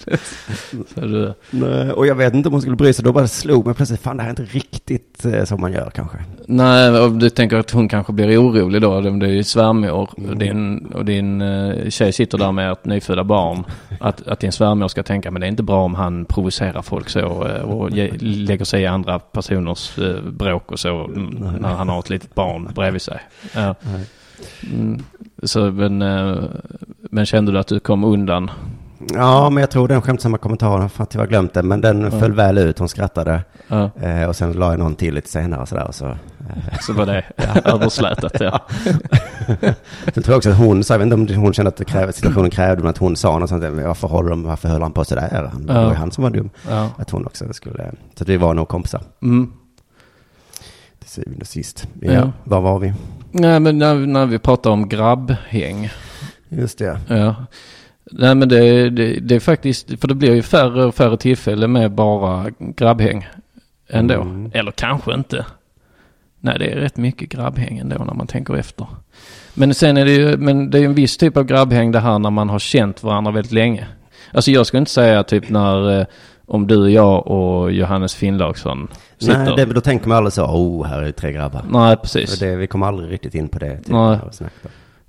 [0.95, 3.75] Du, Nej, och jag vet inte om hon skulle bry sig, då bara slog mig
[3.75, 6.19] plötsligt, fan det här är inte riktigt eh, som man gör kanske.
[6.47, 9.01] nej, och du tänker att hon kanske blir orolig då.
[9.01, 10.39] Det är svärmor och Mm.
[10.39, 13.65] din, och din eh, tjej sitter där med ett nyfödda barn.
[14.01, 17.09] Att, att din svärmor ska tänka, men det är inte bra om han provocerar folk
[17.09, 21.27] så eh, och ge, lägger sig i andra personers eh, bråk och så mm,
[21.61, 23.21] när han har ett litet barn bredvid sig.
[23.55, 23.75] Ja.
[24.73, 25.03] Mm,
[25.43, 26.37] så, men, eh,
[27.11, 28.51] men kände du att du kom undan?
[29.15, 32.11] Ja, men jag tror den skämtsamma kommentaren, för att jag har glömt det, men den
[32.11, 33.43] föll väl ut, hon skrattade.
[33.69, 33.91] Ja.
[34.01, 35.87] Eh, och sen la jag någon till lite senare och sådär.
[35.87, 36.17] Och så, eh,
[36.81, 37.25] Så var det
[37.65, 38.61] överslätat ja.
[40.15, 42.13] sen tror jag också att hon, så jag vet inte om hon kände att krävde,
[42.13, 45.05] situationen krävde, men att hon sa något sånt, varför, håller de, varför höll han på
[45.05, 45.49] sådär?
[45.53, 46.51] Han, Det var ju han som var dum.
[46.71, 46.89] ja.
[46.99, 49.03] Att hon också skulle, så att vi var nog kompisar.
[49.23, 49.53] Mm.
[51.01, 51.89] Till syvende och sist.
[52.01, 52.33] Ja, Ja.
[52.45, 52.95] var var vi?
[53.31, 55.91] Nej men när, när vi pratar om grabbhäng.
[56.49, 57.01] Just det.
[57.09, 57.35] Ja.
[58.11, 61.73] Nej men det, det, det är faktiskt, för det blir ju färre och färre tillfällen
[61.73, 63.29] med bara grabbhäng
[63.89, 64.21] ändå.
[64.21, 64.51] Mm.
[64.55, 65.47] Eller kanske inte.
[66.41, 68.87] Nej det är rätt mycket grabbhäng ändå när man tänker efter.
[69.55, 72.01] Men sen är det ju, men det är ju en viss typ av grabbhäng det
[72.01, 73.87] här när man har känt varandra väldigt länge.
[74.33, 76.07] Alltså jag skulle inte säga typ när, eh,
[76.47, 78.89] om du, jag och Johannes Finnlaugsson
[79.19, 79.45] sitter.
[79.45, 81.65] Nej, det, då tänker man aldrig så, oh, här är tre grabbar.
[81.71, 82.39] Nej precis.
[82.39, 83.77] Det, vi kommer aldrig riktigt in på det.
[83.77, 83.99] Typ, Nej.
[83.99, 84.31] av.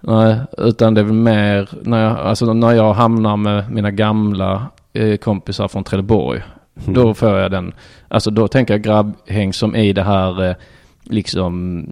[0.01, 4.67] Nej, utan det är väl mer när jag, alltså när jag hamnar med mina gamla
[4.93, 6.41] eh, kompisar från Trelleborg.
[6.85, 7.73] Då får jag den,
[8.07, 10.55] alltså då tänker jag grabbhäng som i det här eh,
[11.03, 11.85] liksom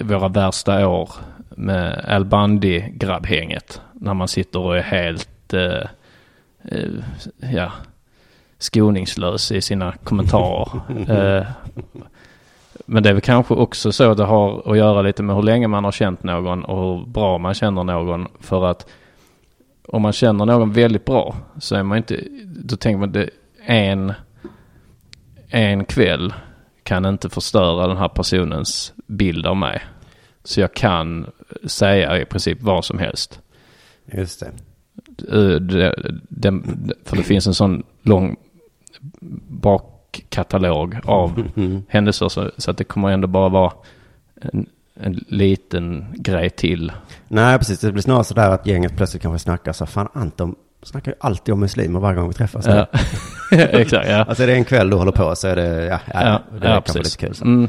[0.00, 1.10] våra värsta år
[1.56, 3.80] med Al Bundy-grabbhänget.
[3.92, 5.86] När man sitter och är helt, eh,
[6.64, 6.88] eh,
[7.52, 7.72] ja,
[8.58, 10.80] skoningslös i sina kommentarer.
[11.38, 11.46] eh,
[12.86, 15.68] men det är väl kanske också så det har att göra lite med hur länge
[15.68, 18.28] man har känt någon och hur bra man känner någon.
[18.40, 18.90] För att
[19.88, 23.30] om man känner någon väldigt bra så är man inte, då tänker man det
[23.66, 24.12] en,
[25.48, 26.34] en kväll
[26.82, 29.82] kan inte förstöra den här personens bild av mig.
[30.44, 31.26] Så jag kan
[31.64, 33.40] säga i princip vad som helst.
[34.12, 34.52] Just det.
[35.32, 35.94] Eh, det,
[36.28, 36.62] det,
[37.04, 38.36] för det finns en sån lång
[40.12, 41.82] bakkatalog av Mm.
[41.88, 43.72] händelser så, så att det kommer ändå bara vara
[44.42, 44.66] en,
[45.00, 46.92] en liten grej till.
[47.28, 47.80] Nej, precis.
[47.80, 51.16] Det blir snarare så där att gänget plötsligt kanske snackar så, fan Anton snackar ju
[51.20, 52.66] alltid om muslimer varje gång vi träffas.
[52.66, 52.86] Ja.
[53.58, 54.24] Exakt, ja.
[54.24, 56.80] Alltså är det en kväll du håller på så är det, ja, ja, det ja,
[56.80, 57.04] kan bli precis.
[57.04, 57.34] lite kul.
[57.34, 57.44] Så.
[57.44, 57.68] Mm.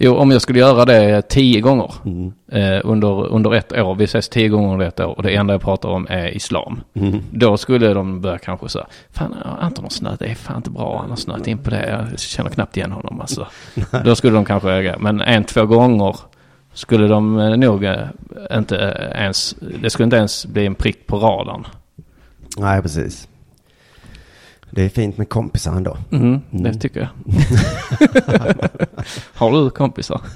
[0.00, 2.32] Jo, om jag skulle göra det tio gånger Mm.
[2.52, 5.54] eh, under, under ett år, vi ses tio gånger under ett år och det enda
[5.54, 6.80] jag pratar om är islam.
[6.94, 7.20] Mm.
[7.30, 10.98] Då skulle de börja kanske säga, fan Anton har snöat, det är fan inte bra,
[11.00, 13.46] han har snöat in på det, jag känner knappt igen honom alltså.
[14.04, 16.16] Då skulle de kanske reagera, men en, två gånger
[16.72, 17.96] skulle de eh, nog eh,
[18.52, 18.76] inte
[19.14, 21.66] ens, det skulle inte ens bli en prick på radarn.
[22.58, 23.28] Nej, precis.
[24.70, 25.96] Det är fint med kompisar ändå.
[26.12, 26.78] Mm, det Mm.
[26.78, 27.08] tycker jag.
[29.34, 30.20] har du kompisar?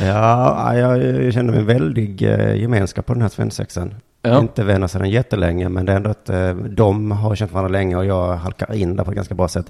[0.00, 3.94] Ja, jag, känner mig väldig eh, gemenskap på den här svensexan.
[4.22, 4.38] Ja.
[4.40, 7.96] Inte vänner sedan jättelänge, men det är ändå att eh, de har känt varandra länge
[7.96, 9.66] och jag halkar in där på ett ganska bra sätt.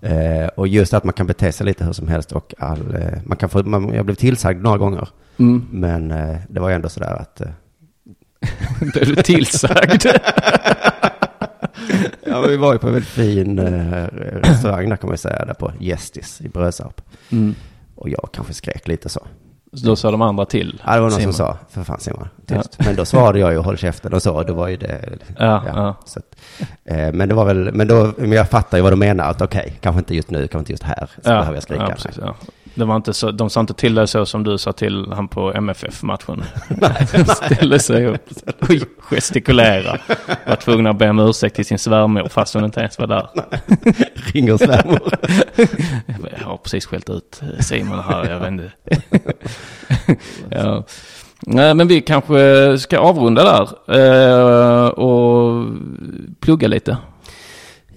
[0.00, 3.36] Eh, och just att man kan bete sig lite hur som helst och all, man
[3.36, 5.08] kan få, man, jag blev tillsagd några gånger.
[5.38, 5.66] Mm.
[5.70, 6.08] Men
[6.48, 7.42] det var ändå sådär att
[8.92, 10.06] Blev du tillsagd?
[12.30, 14.04] Ja, vi var ju på en väldigt fin eh,
[14.42, 17.00] restaurang där kan man säga, där på Gästis i Brösarp.
[17.30, 17.54] Mm.
[17.94, 19.20] Och jag kanske skrek lite så.
[19.72, 20.82] Så då sa de andra till?
[20.86, 21.32] Ja, det var någon Simon.
[21.32, 22.78] som sa, för fan Simon, tyst.
[22.78, 25.08] Men då svarade jag ju håll käften och så, då var ju det...
[25.38, 25.96] Ja, ja.
[26.04, 26.36] Så att,
[26.84, 29.42] eh, men det var väl, men då, men jag fattar ju vad du menar, att
[29.42, 31.82] okej, kanske inte just nu, kanske inte just här, så behöver jag skrika.
[31.82, 32.36] Ja, precis, ja.
[32.78, 35.28] Det var inte så, de sa inte till dig så som du sa till han
[35.28, 36.44] på MFF-matchen.
[37.44, 38.68] Ställde sig upp och
[39.00, 39.98] gestikulera.
[40.46, 43.28] Var tvungen att be om ursäkt till sin svärmor fast hon inte ens var där.
[44.32, 45.00] Ringer svärmor.
[46.38, 48.72] Jag har precis skällt ut Simon här, jag vet inte.
[50.50, 50.84] ja.
[51.40, 53.68] Nej, men vi kanske ska avrunda där
[53.98, 55.66] eh, och
[56.40, 56.96] plugga lite.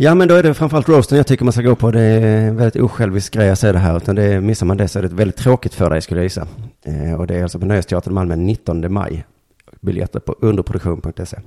[0.04, 1.92] Ja men då är det framförallt roasten jag tycker man ska gå på.
[1.92, 3.98] Det är en väldigt osjälvisk grej att säga det här.
[3.98, 6.26] Utan det, är- missar man det så är det väldigt tråkigt för dig skulle jag
[6.26, 6.48] gissa.
[6.86, 9.26] Eh, och det är alltså på Nöjesteatern Malmö 19 maj.
[9.82, 11.38] Biljetter på underproduktion.se.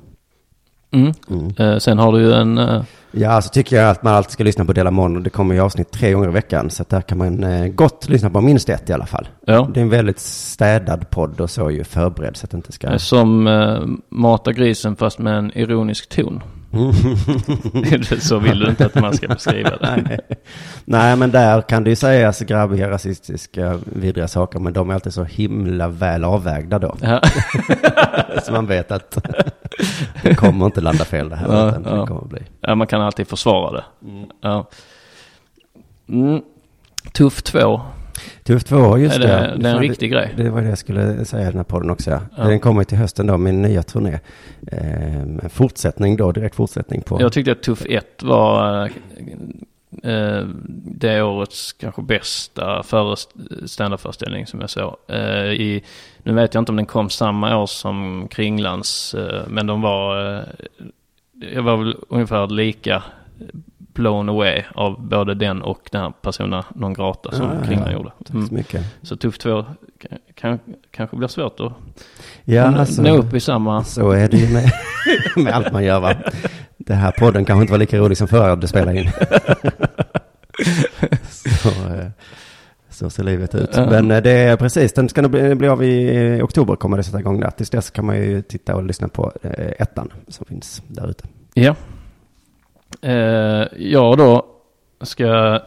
[0.92, 1.12] Mm.
[1.58, 2.58] Eh, sen har du ju en...
[2.58, 2.82] Eh,
[3.16, 5.16] Ja, så tycker jag att man alltid ska lyssna på Delamon.
[5.16, 6.70] Och det kommer ju avsnitt tre gånger i veckan.
[6.70, 9.28] Så där kan man eh, gott lyssna på minst ett i alla fall.
[9.46, 9.68] ja.
[9.74, 12.98] Det är en väldigt städad podd och så ju förberedd så att det inte ska...
[12.98, 16.42] Som eh, Mata grisen fast med en ironisk ton.
[18.20, 20.20] så vill du inte att man ska beskriva det.
[20.84, 24.58] Nej, men där kan det ju sägas grabbiga, rasistiska, vidriga saker.
[24.58, 26.96] Men de är alltid så himla väl avvägda då.
[27.00, 27.20] Ja.
[28.44, 29.18] så man vet att
[30.22, 31.46] det kommer inte landa fel det här.
[31.48, 32.00] Ja, utan ja.
[32.00, 32.42] det kommer bli.
[32.60, 33.84] ja, man kan alltid försvara det.
[34.40, 34.68] Ja.
[36.08, 36.42] Mm.
[37.12, 37.42] Tuff
[38.14, 38.20] 2.
[38.44, 39.26] Tuff 2, just det.
[39.26, 39.56] det- ja.
[39.56, 40.34] det är en riktig grej.
[40.36, 42.20] Det var det jag skulle säga i den här podden också.
[42.36, 42.44] Ja.
[42.44, 44.18] Den kommer till hösten då, min nya turné.
[44.72, 47.20] Eh, en fortsättning då, direkt fortsättning på...
[47.20, 48.84] Jag tyckte att Tuff 1 var
[50.02, 50.42] eh,
[50.84, 53.16] det årets kanske bästa före-
[53.66, 54.96] standardföreställning som jag såg.
[55.08, 55.82] Eh, i,
[56.22, 60.34] nu vet jag inte om den kom samma år som Kringlands, eh, men de var,
[60.36, 60.42] eh,
[61.54, 63.02] jag var väl ungefär lika
[63.94, 67.90] blown away av både den och den här Persona non grata som Ja, ja, Kringland
[67.92, 67.96] ja.
[67.96, 68.08] gjorde.
[68.18, 68.48] Tack så Mm.
[68.50, 68.84] mycket.
[69.02, 69.64] Så Tuff 2
[70.00, 70.58] kan, kan,
[70.90, 71.72] kanske blir svårt att
[72.44, 73.84] Ja, nå- alltså, nå upp i samma...
[73.84, 74.72] så är det ju med,
[75.44, 76.14] med allt man gör va.
[76.76, 79.10] Det här podden kanske inte var lika rolig som förra du spelade in.
[81.62, 82.06] så, eh,
[82.90, 83.70] så ser livet ut.
[83.76, 83.86] Ja.
[83.90, 87.02] Men eh, det är precis, den ska nog bli, bli av i oktober kommer det
[87.02, 87.50] sätta igång där.
[87.50, 91.24] Tills dess kan man ju titta och lyssna på eh, ettan som finns där ute.
[91.54, 91.74] Ja.
[93.04, 94.46] Eh, jag då
[95.00, 95.24] ska...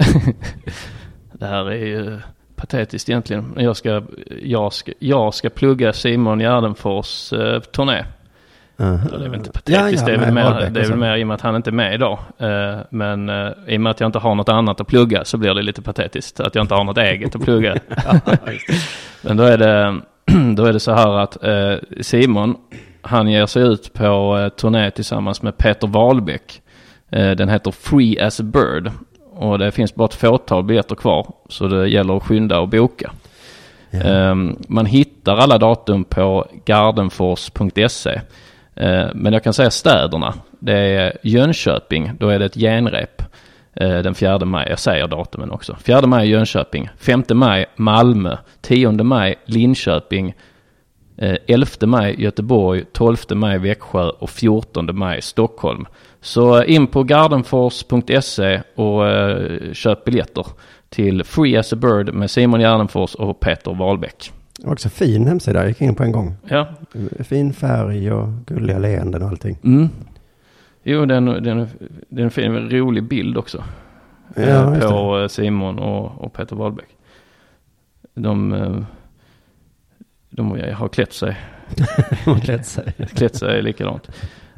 [1.31, 2.19] det här är ju
[2.55, 3.51] patetiskt egentligen.
[3.55, 4.01] Men jag ska,
[4.41, 8.03] jag ska, jag ska plugga Simon Gärdenfors eh, turné.
[8.77, 9.19] Uh-huh.
[9.19, 11.27] Det är väl inte patetiskt, det, är väl mer, det är väl mer i och
[11.27, 12.19] med att han inte är med idag.
[12.37, 15.37] Eh, men eh, i och med att jag inte har något annat att plugga så
[15.37, 16.39] blir det lite patetiskt.
[16.39, 17.75] Att jag inte har något eget att plugga.
[19.21, 20.01] men då är det,
[20.55, 22.55] då är det så här att eh, Simon,
[23.01, 26.61] han ger sig ut på turné tillsammans med Peter Wahlbeck.
[27.11, 28.91] Eh, den heter Free as a Bird.
[29.31, 31.33] Och det finns bara ett fåtal biljetter kvar.
[31.49, 33.11] Så det gäller att skynda och boka.
[33.91, 38.21] Ehm, man hittar alla datum på gardenfors.se.
[38.75, 40.33] Eh, men jag kan säga städerna.
[40.59, 43.21] Det är Jönköping, då är det ett genrep.
[43.73, 45.75] eh, Den 4 maj, jag säger datumen också.
[45.83, 50.33] 4 maj Jönköping, 5 maj Malmö, 10 maj Linköping,
[51.17, 55.85] eh, 11 maj Göteborg, 12 maj Växjö och 14 maj Stockholm.
[56.27, 60.45] Så in på gardenfors.se och eh, köp biljetter
[60.89, 64.31] till Free as a Bird med Simon Gärdenfors och Peter Wahlbeck.
[64.65, 66.35] Också fin hemsida, jag gick in på en gång.
[66.49, 66.67] Ja,
[67.19, 69.57] Fin färg och gulliga leenden och allting.
[69.63, 69.89] mm.
[70.83, 71.43] Jo, den, den,
[72.09, 73.63] den är en fin, rolig bild också.
[74.35, 76.89] Ja, eh, på eh, Simon och, och Peter Wahlbeck.
[78.13, 78.49] De,
[80.29, 81.37] de har klätt sig,
[82.25, 82.93] De har klätt sig.
[83.13, 84.09] klätt sig likadant.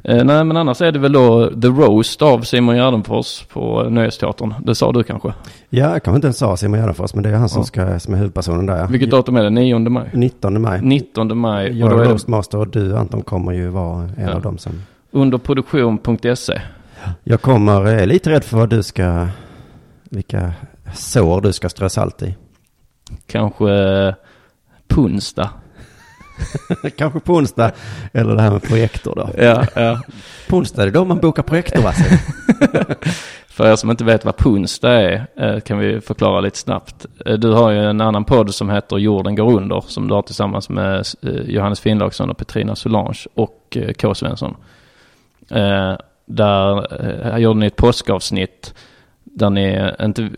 [0.04, 4.54] Eh, nej, men annars är det väl då The Roast av Simon Gärdenfors på Nöjesteatern.
[4.64, 5.28] Det sa du kanske?
[5.70, 8.14] Ja, jag kanske inte ens sa Simon Gärdenfors, men det är han som, ska, som
[8.14, 8.78] är huvudpersonen där.
[8.78, 8.86] ja.
[8.86, 9.50] Vilket datum är det?
[9.50, 10.10] 9 maj?
[10.14, 10.82] 19 maj.
[10.82, 11.70] 19 maj.
[11.70, 14.34] Och Jag då är Roastmaster och du Anton kommer ju vara en Ja.
[14.34, 14.72] av dem som...
[15.12, 16.62] under produktion.se.
[17.24, 19.28] Jag kommer, är lite rädd för vad du ska,
[20.10, 20.54] vilka
[20.93, 22.36] sår du ska strö salt i.
[23.28, 24.14] Kanske eh,
[24.88, 25.50] på onsdag.
[26.98, 27.72] Kanske på onsdag,
[28.14, 29.44] eller det här med projektor då.
[29.44, 30.02] Ja, ja.
[30.50, 31.94] På onsdag är det då man bokar projektor va?
[33.48, 37.06] För er som inte vet vad punsta är eh, kan vi förklara lite snabbt.
[37.26, 40.22] Eh, Du har ju en annan podd som heter Jorden går under som du har
[40.22, 44.14] tillsammans med eh, Johannes Finnlaugsson och Petrina Solange och K.
[44.16, 44.56] Svensson.
[46.26, 48.74] Där gjorde ni ett påskavsnitt
[49.24, 50.30] där ni inte,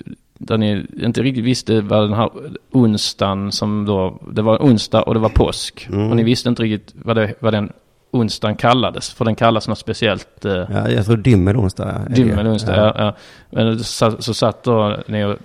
[0.47, 2.29] där ni inte riktigt visste vad den här
[2.71, 5.87] onsdagen som då, det var onsdag och det var påsk.
[5.91, 6.09] Mm.
[6.09, 7.71] Och ni visste inte riktigt vad, det, vad den
[8.11, 9.13] onsdagen kallades.
[9.13, 10.45] För den kallas något speciellt.
[10.45, 11.85] eh, Ja, jag tror dimmel onsdag.
[11.89, 12.15] är det.
[12.15, 12.93] Dimmel onsdag, ja.
[12.97, 13.15] ja.
[13.49, 15.35] Men så, så satt då ni och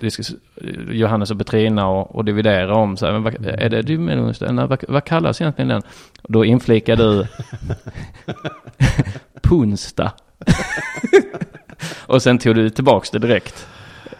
[0.91, 4.51] Johannes och Petrina och, och dividerade om så här, men vad, är det dimmel onsdag?
[4.51, 5.81] Nej, vad, vad kallas egentligen den?
[6.21, 7.27] Och då inflikade du
[9.41, 10.11] Punsta.
[12.07, 13.67] och sen tog du tillbaks det direkt.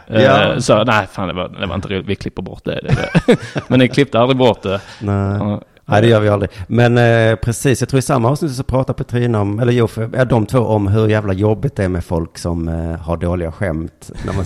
[0.08, 0.62] Eh, Ja.
[0.62, 2.08] Så nej, fan det var, det var inte roligt.
[2.08, 2.80] Vi klipper bort det.
[2.84, 3.38] det, det.
[3.68, 4.82] Men ni klippte aldrig bort det.
[4.99, 5.60] Nej.
[5.90, 6.50] Nej, det gör vi aldrig.
[6.68, 10.10] Men eh, precis, jag tror i samma avsnitt så pratar Petrina om, eller jo, för,
[10.14, 13.52] ja, de två om hur jävla jobbigt det är med folk som eh, har dåliga
[13.52, 14.12] skämt.
[14.26, 14.46] När man,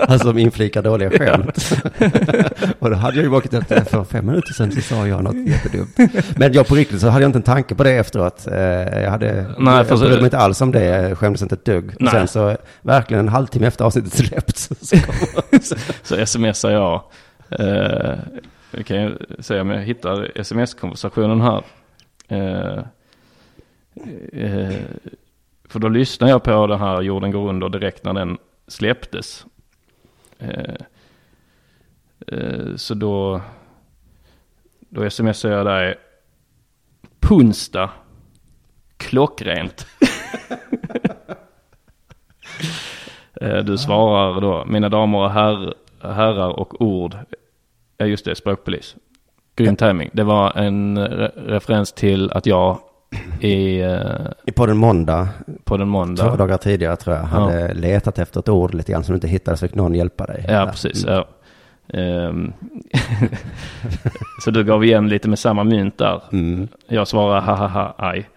[0.08, 1.72] alltså som inflikar dåliga skämt.
[2.78, 5.36] och då hade jag ju varit efter, för fem minuter sedan så sa jag något
[5.48, 5.96] jättedumt.
[6.36, 8.46] Men jag på riktigt så hade jag inte en tanke på det efteråt.
[8.46, 8.58] Eh,
[9.02, 11.64] jag hade, Nej, jag så- brydde mig inte alls om det, jag skämdes inte ett
[11.64, 11.94] dugg.
[12.00, 15.14] Och sen så, verkligen en halvtimme efter avsnittet släppts, så kom
[16.02, 17.02] Så smsar jag.
[18.70, 21.64] Vi kan ju se om jag hittar sms-konversationen här.
[22.28, 22.78] Eh,
[24.32, 24.80] eh,
[25.64, 29.46] för då lyssnade jag på den här Jorden går under direkt när den släpptes.
[30.38, 30.74] Eh,
[32.76, 33.40] så då,
[34.78, 35.94] då smsade jag dig.
[37.20, 37.90] Punsta.
[38.96, 39.86] Klockrent.
[43.64, 47.16] Du svarar då, mina damer och herr, herrar och ord.
[47.98, 48.96] Ja just det, språkpolis.
[49.56, 50.10] Grym timing.
[50.12, 52.78] Det var en re referens till att jag
[53.40, 55.28] i, eh, på den måndag,
[55.64, 56.36] på den två måndag.
[56.36, 59.56] dagar tidigare tror jag, hade letat efter ett ord lite grann som du inte hittade,
[59.56, 60.44] så fick någon hjälpa dig.
[60.48, 61.04] Ja, precis.
[61.06, 61.28] Ja.
[61.92, 62.52] Ehm,
[64.44, 66.22] så du gav igen lite med samma mynt där.
[66.32, 66.68] Mm.
[66.86, 68.28] Jag svarar ha ha ha aj.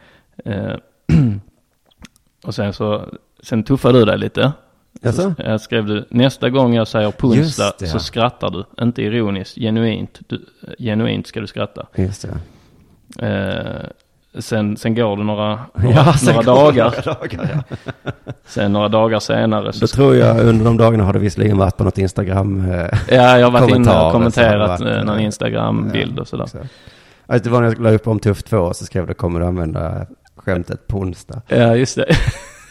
[0.45, 0.75] Eh,
[2.45, 3.05] och sen så,
[3.43, 4.51] sen tuffade du dig lite.
[5.03, 5.33] Jaså?
[5.37, 7.71] Jag skrev du, nästa gång jag säger ja.
[7.87, 8.83] så skrattar du.
[8.83, 10.19] Inte ironiskt, genuint.
[10.27, 10.45] Du,
[10.79, 11.87] genuint ska du skratta.
[11.95, 12.27] Just
[13.17, 13.27] det.
[13.27, 17.03] Eh, sen, sen går det några, några, Ja, några dagar.
[17.05, 17.75] Några dagar ja.
[18.45, 21.77] Sen några dagar senare så Då tror jag under de dagarna har du visserligen varit
[21.77, 22.71] på något Instagram.
[22.71, 22.75] Eh,
[23.09, 26.45] Ja, jag har varit inne och kommenterat varit, eh, någon eh, Instagram-bild ja, och sådär.
[26.45, 26.57] så.
[27.27, 29.45] Alltså, det var när jag la upp om Tuff 2 så skrev du kommer du
[29.45, 31.41] använda skämtet på onsdag.
[31.47, 32.05] Ja, just det.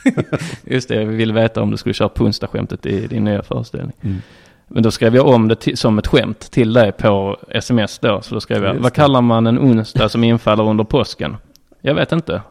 [0.64, 3.96] just det, jag ville veta om du skulle köra på onsdag-skämtet i din nya föreställning.
[4.01, 4.22] Mm.
[4.68, 8.20] Men då skrev jag om det till, som ett skämt till dig på sms då.
[8.22, 11.36] Så då skrev jag, vad kallar man en onsdag som infaller under påsken?
[11.80, 12.42] Jag vet inte.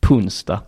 [0.00, 0.60] Punsta.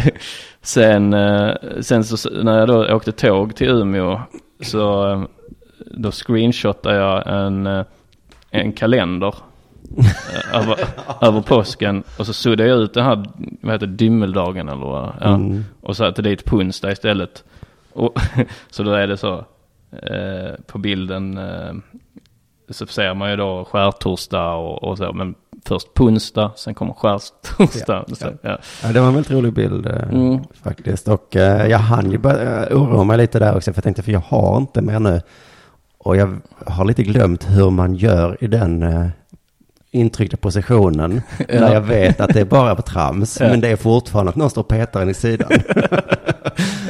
[0.62, 4.20] sen, eh, sen så, när jag då åkte tåg till Umeå
[4.60, 5.22] så eh,
[5.76, 7.84] då screenshotade jag en, eh,
[8.50, 9.34] en kalender
[10.54, 10.76] över,
[11.20, 13.24] över påsken och så suddade jag ut den här,
[13.60, 15.12] vad heter dymmeldagen eller vad?
[15.20, 15.34] Ja.
[15.34, 15.64] Mm.
[15.80, 17.44] Och satte dit på onsdag istället.
[17.92, 18.20] Och,
[18.70, 19.44] så då är det så
[19.92, 21.72] eh, på bilden eh,
[22.70, 25.34] så ser man ju då skärtorsdag och, och så, men
[25.64, 28.04] först på onsdag, sen kommer skärtorsdag.
[28.08, 28.58] Ja, Så, ja.
[28.82, 30.38] Ja, det var en väldigt rolig bild eh, Mm.
[30.62, 31.08] faktiskt.
[31.08, 33.72] Och eh, jag hann ju börja eh, oroa mig lite där också.
[33.72, 35.20] För jag tänkte, för jag har inte mer nu.
[35.98, 39.06] Och jag har lite glömt hur man gör i den eh,
[39.90, 41.22] intryckta positionen.
[41.48, 43.40] När jag vet att det är bara på trams.
[43.40, 43.48] Ja.
[43.48, 45.50] Men det är fortfarande att någon står och petar en i sidan.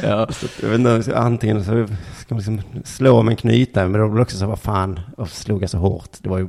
[0.03, 0.27] Ja.
[0.31, 1.87] Så jag vet inte, antingen så
[2.19, 3.87] ska man liksom slå med en knyta.
[3.87, 6.09] Men då blir det också så, vad fan, och slog jag så hårt.
[6.19, 6.47] Det var ju,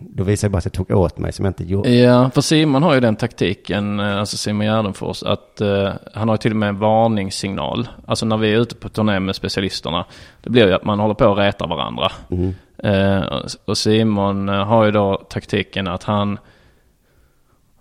[0.00, 1.90] då visade jag bara att jag tog åt mig som jag inte gjorde.
[1.94, 6.34] Ja, för Simon har ju den taktiken, eh, alltså Simon Gärdenfors, att eh, han har
[6.34, 7.88] ju till och med en varningssignal.
[8.06, 10.04] Alltså när vi är ute på turné med specialisterna,
[10.42, 12.12] det blir ju att man håller på att reta varandra.
[12.30, 12.54] Mm.
[12.78, 13.24] Eh,
[13.64, 16.38] och- Simon har ju då taktiken att han,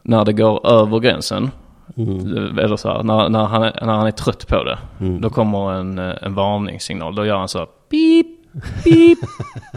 [0.04, 1.52] när det går över gränsen,
[1.98, 2.60] Mm.
[2.60, 5.22] eller så här, när, när, han, är- när han är trött på det, Mm.
[5.22, 7.16] då kommer en, en varningssignal.
[7.16, 8.28] Då gör han så här, pip,
[8.84, 9.20] pip,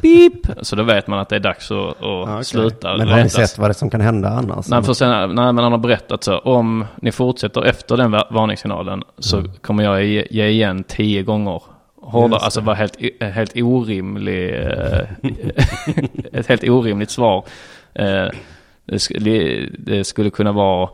[0.03, 0.47] pip.
[0.63, 2.45] Så då vet man att det är dags att, att Ja, okej.
[2.45, 4.69] sluta Men har ni sett vad det som kan hända annars?
[4.69, 6.39] Nej, för sen, nej, men han har berättat så.
[6.39, 11.63] Om ni fortsätter efter den va- varningssignalen så kommer jag ge, ge igen tio gånger
[12.03, 12.27] hårdare.
[12.27, 12.45] Mm.
[12.45, 14.55] Alltså vara helt, helt orimlig.
[14.55, 15.01] eh,
[16.33, 17.45] ett helt orimligt svar.
[17.95, 18.27] Eh,
[19.79, 20.89] det skulle kunna vara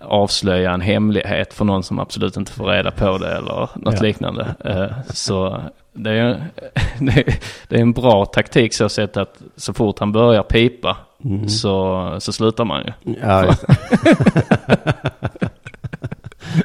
[0.00, 4.00] avslöja en hemlighet för någon som absolut inte får reda på det eller något Ja.
[4.02, 4.54] liknande.
[4.64, 5.60] Eh, så
[5.92, 6.44] det är,
[7.00, 7.34] det, är,
[7.68, 11.48] det en bra taktik så sett att så fort han börjar pipa Mm.
[11.48, 13.14] så, så slutar man ju.
[13.22, 13.56] Ja, det.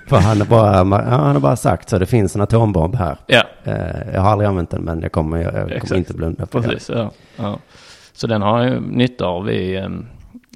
[0.07, 3.17] För han har, bara, han har bara sagt så, det finns en atombomb här.
[3.27, 5.91] Ja, Eh, jag har aldrig använt den, men jag kommer, jag, kommer Exakt.
[5.97, 6.67] inte blunda för det.
[6.67, 6.89] precis.
[6.95, 7.59] Ja, ja.
[8.13, 9.87] Så den har jag ju nytta av i,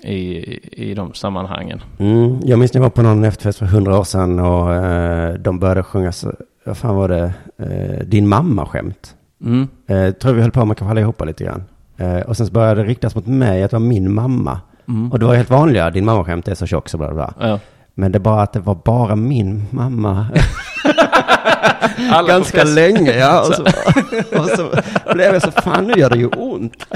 [0.06, 1.82] i, i de sammanhangen.
[2.00, 5.34] Mm, jag minns när jag var på någon efterfest för hundra år sedan och eh,
[5.34, 6.34] de började sjunga, så,
[6.66, 9.16] vad fan var det, eh, din mamma-skämt.
[9.46, 9.68] Mm.
[9.88, 11.64] Eh, tror vi höll på med kanske allihopa lite grann.
[11.98, 14.60] Eh, och sen så började det riktas mot mig att det var min mamma.
[14.88, 15.12] Mm.
[15.12, 17.34] Och det var helt vanliga, din mamma-skämt är så tjock så bla bla.
[17.40, 17.60] Ja.
[17.94, 20.28] Men det bara att det var bara min mamma.
[22.28, 23.42] Ganska länge, ja.
[23.42, 23.64] Och så,
[24.40, 24.70] och så
[25.14, 26.88] blev jag så, fan nu gör det ju ont.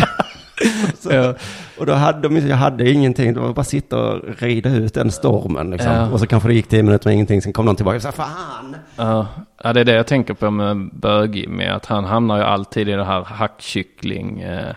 [1.00, 1.34] Så, Ja.
[1.78, 5.12] Och då hade de, jag hade ingenting, det var bara sitta och rida ut den
[5.12, 5.92] stormen liksom.
[5.92, 6.10] Ja.
[6.12, 8.12] Och så kanske det gick tio minuter med ingenting, sen kom någon tillbaka och sa
[8.12, 8.76] fan.
[8.96, 9.28] Ja,
[9.64, 12.90] ja, det är det jag tänker på med Bögi, med att han hamnar ju alltid
[12.90, 14.74] i den här hackkyckling eh,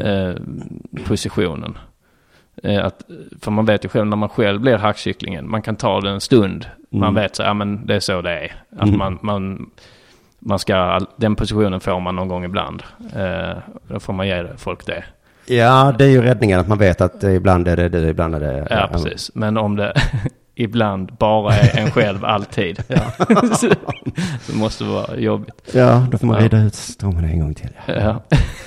[0.00, 0.34] eh,
[1.06, 1.78] positionen.
[2.62, 3.04] Eh, att,
[3.40, 6.20] för man vet ju själv när man själv blir hackkycklingen, man kan ta det en
[6.20, 6.66] stund.
[6.90, 8.62] Man vet så, ja men det är så det är.
[8.78, 9.70] Att man, man,
[10.38, 12.82] man ska, den positionen får man någon gång ibland.
[13.16, 13.56] Eh,
[13.88, 15.04] då får man ge folk det.
[15.46, 18.40] Ja, det är ju räddningen att man vet att ibland är det du, ibland är
[18.40, 18.66] det...
[18.70, 19.30] Ja, precis.
[19.34, 19.92] Men om det
[20.54, 22.82] ibland bara är en själv alltid.
[23.54, 23.68] så,
[24.40, 25.70] så måste det vara jobbigt.
[25.74, 26.44] Ja, då får man Ja.
[26.44, 27.70] rida ut stormen en gång till.
[27.86, 27.94] Ja.
[27.94, 28.22] Ja,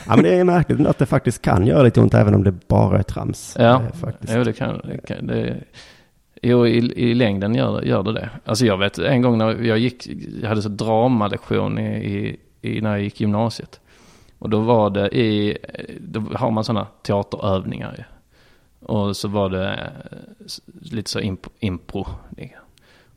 [0.07, 2.67] ja, men det är märkligt att det faktiskt kan göra lite ont även om det
[2.67, 3.55] bara är trams.
[3.59, 3.81] ja.
[4.01, 4.33] faktiskt.
[4.35, 5.57] Jo, det kan, det kan det,
[6.41, 8.29] Jo, i, i längden gör, gör det det.
[8.45, 10.07] Alltså jag vet en gång när jag gick,
[10.41, 13.79] jag hade så dramalektion i, i, i, när jag gick gymnasiet.
[14.39, 15.57] Och då var det i,
[15.99, 18.03] då har man sådana teaterövningar ju.
[18.87, 20.47] Och så var det eh,
[20.91, 22.07] lite så imp, impro.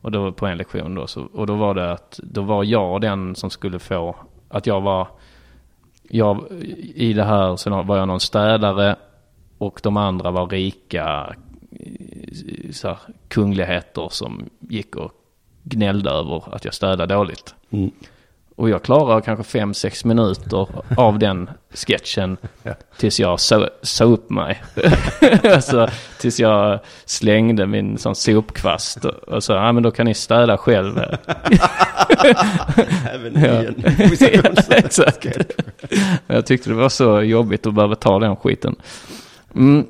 [0.01, 3.01] Och då på en lektion då, så, och då var det att, då var jag
[3.01, 4.15] den som skulle få,
[4.49, 5.07] att jag var,
[6.09, 6.45] jag,
[6.95, 8.95] i det här så var jag någon städare
[9.57, 11.35] och de andra var rika
[12.71, 12.97] så här,
[13.27, 15.11] kungligheter som gick och
[15.63, 17.55] gnällde över att jag städade dåligt.
[17.69, 17.91] Mm.
[18.57, 20.67] Och jag klarar kanske fem sex minuter
[20.97, 22.37] av den sketchen
[22.97, 24.63] tills jag sa, sa upp mig.
[25.43, 30.13] alltså, tills jag slängde min sån sopkvast och, och så, ja men då kan ni
[30.13, 30.97] städa själv.
[33.13, 33.53] Även i Ja.
[33.53, 33.75] en
[34.19, 35.27] Ja, exakt.
[36.27, 38.75] Jag tyckte det var så jobbigt att behöva ta den skiten.
[39.55, 39.87] Mm.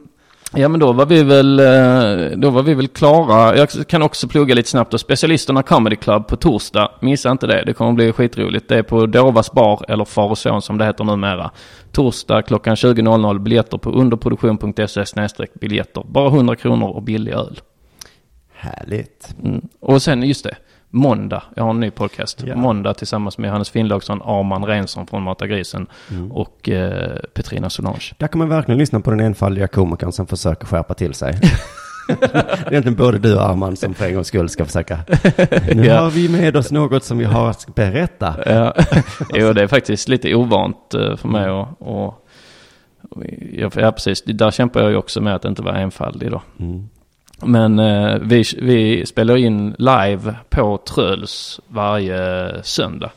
[0.57, 3.57] Ja men då var vi väl, eh, då var vi väl klara.
[3.57, 6.91] Jag kan också plugga lite snabbt och Specialisterna Comedy Club på torsdag.
[6.99, 8.69] Missa inte det, det kommer bli skitroligt.
[8.69, 11.51] Det är på Dovas bar eller Far och Son som det heter numera.
[11.91, 13.39] Torsdag klockan 20.00.
[13.39, 16.03] Biljetter på underproduktion.se biljetter.
[16.07, 17.59] Bara 100 kronor och billig öl.
[18.53, 19.35] Härligt.
[19.43, 19.61] Mm.
[19.79, 20.55] Och sen just det,
[20.95, 21.43] måndag.
[21.55, 22.43] Jag har en ny podcast.
[22.47, 22.55] Ja.
[22.55, 25.87] Måndag tillsammans med Johannes Finnlaugsson, Arman Reinsson från Mata Grisen
[26.31, 28.13] och eh, Petrina Solange.
[28.17, 31.33] Där kan man verkligen lyssna på den enfaldiga komikern som försöker skärpa till sig.
[32.07, 34.99] det är egentligen både du och Arman som för en gångs skull ska försöka.
[35.75, 35.99] Nu Ja.
[35.99, 38.35] har vi med oss något som vi har att berätta.
[38.45, 38.73] Ja,
[39.33, 42.05] jo, det är faktiskt lite ovant eh, för mig och, och,
[43.09, 44.23] och ja, precis.
[44.23, 46.41] Där kämpar jag ju också med att inte vara enfaldig då.
[46.59, 46.89] Mm.
[47.43, 53.11] Men eh, vi, vi spelar in live på Tröls varje söndag.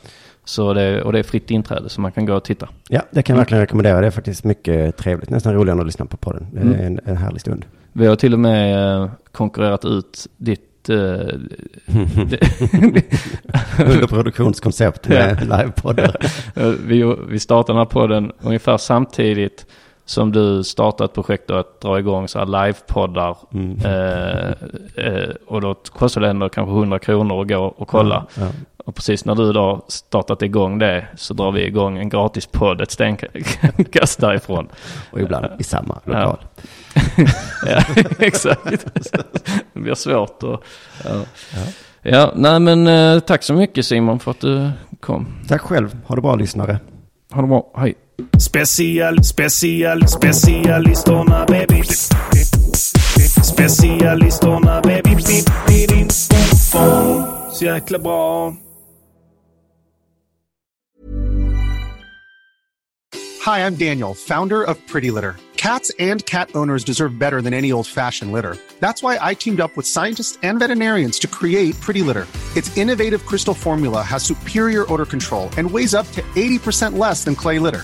[0.45, 2.67] Så det, och det är fritt inträde så man kan gå och titta.
[2.89, 4.01] Ja, det kan jag verkligen rekommendera.
[4.01, 5.29] Det är faktiskt mycket trevligt.
[5.29, 6.47] Nästan roligare än att lyssna på podden.
[6.53, 6.79] Det är Mm.
[6.85, 7.65] en, en härlig stund.
[7.93, 10.89] Vi har till och med eh, konkurrerat ut ditt...
[10.89, 10.95] Eh,
[13.85, 16.15] Underproduktionskoncept med livepoddar.
[16.87, 19.65] Vi, vi startade den här podden ungefär samtidigt
[20.09, 23.37] som du startade ett projekt då att dra igång så här livepoddar.
[23.53, 23.77] Mm.
[23.85, 24.49] Eh,
[25.05, 28.25] eh, och då kostar det ändå kanske 100 kronor att gå och kolla.
[28.35, 28.47] Ja.
[28.85, 32.91] Och precis när du då startat igång det så drar vi igång en gratispodd ett
[32.91, 34.67] stenkast därifrån.
[35.11, 36.37] Och ibland i samma lokal.
[37.65, 37.83] ja,
[38.19, 38.85] exakt.
[39.73, 40.61] Det blir svårt att...
[41.03, 41.21] Ja.
[42.01, 45.27] ja, nej men eh, tack så mycket Simon för att du kom.
[45.47, 45.97] Tack själv.
[46.05, 46.79] Ha det bra lyssnare.
[47.31, 47.95] Ha det bra, hej.
[48.37, 51.81] Special, special, specialisterna baby.
[53.43, 55.21] Specialisterna baby.
[57.59, 58.53] Så jäkla bra.
[63.45, 65.35] Hi, I'm Daniel, founder of Pretty Litter.
[65.57, 68.55] Cats and cat owners deserve better than any old fashioned litter.
[68.79, 72.27] That's why I teamed up with scientists and veterinarians to create Pretty Litter.
[72.55, 77.35] Its innovative crystal formula has superior odor control and weighs up to 80% less than
[77.35, 77.83] clay litter.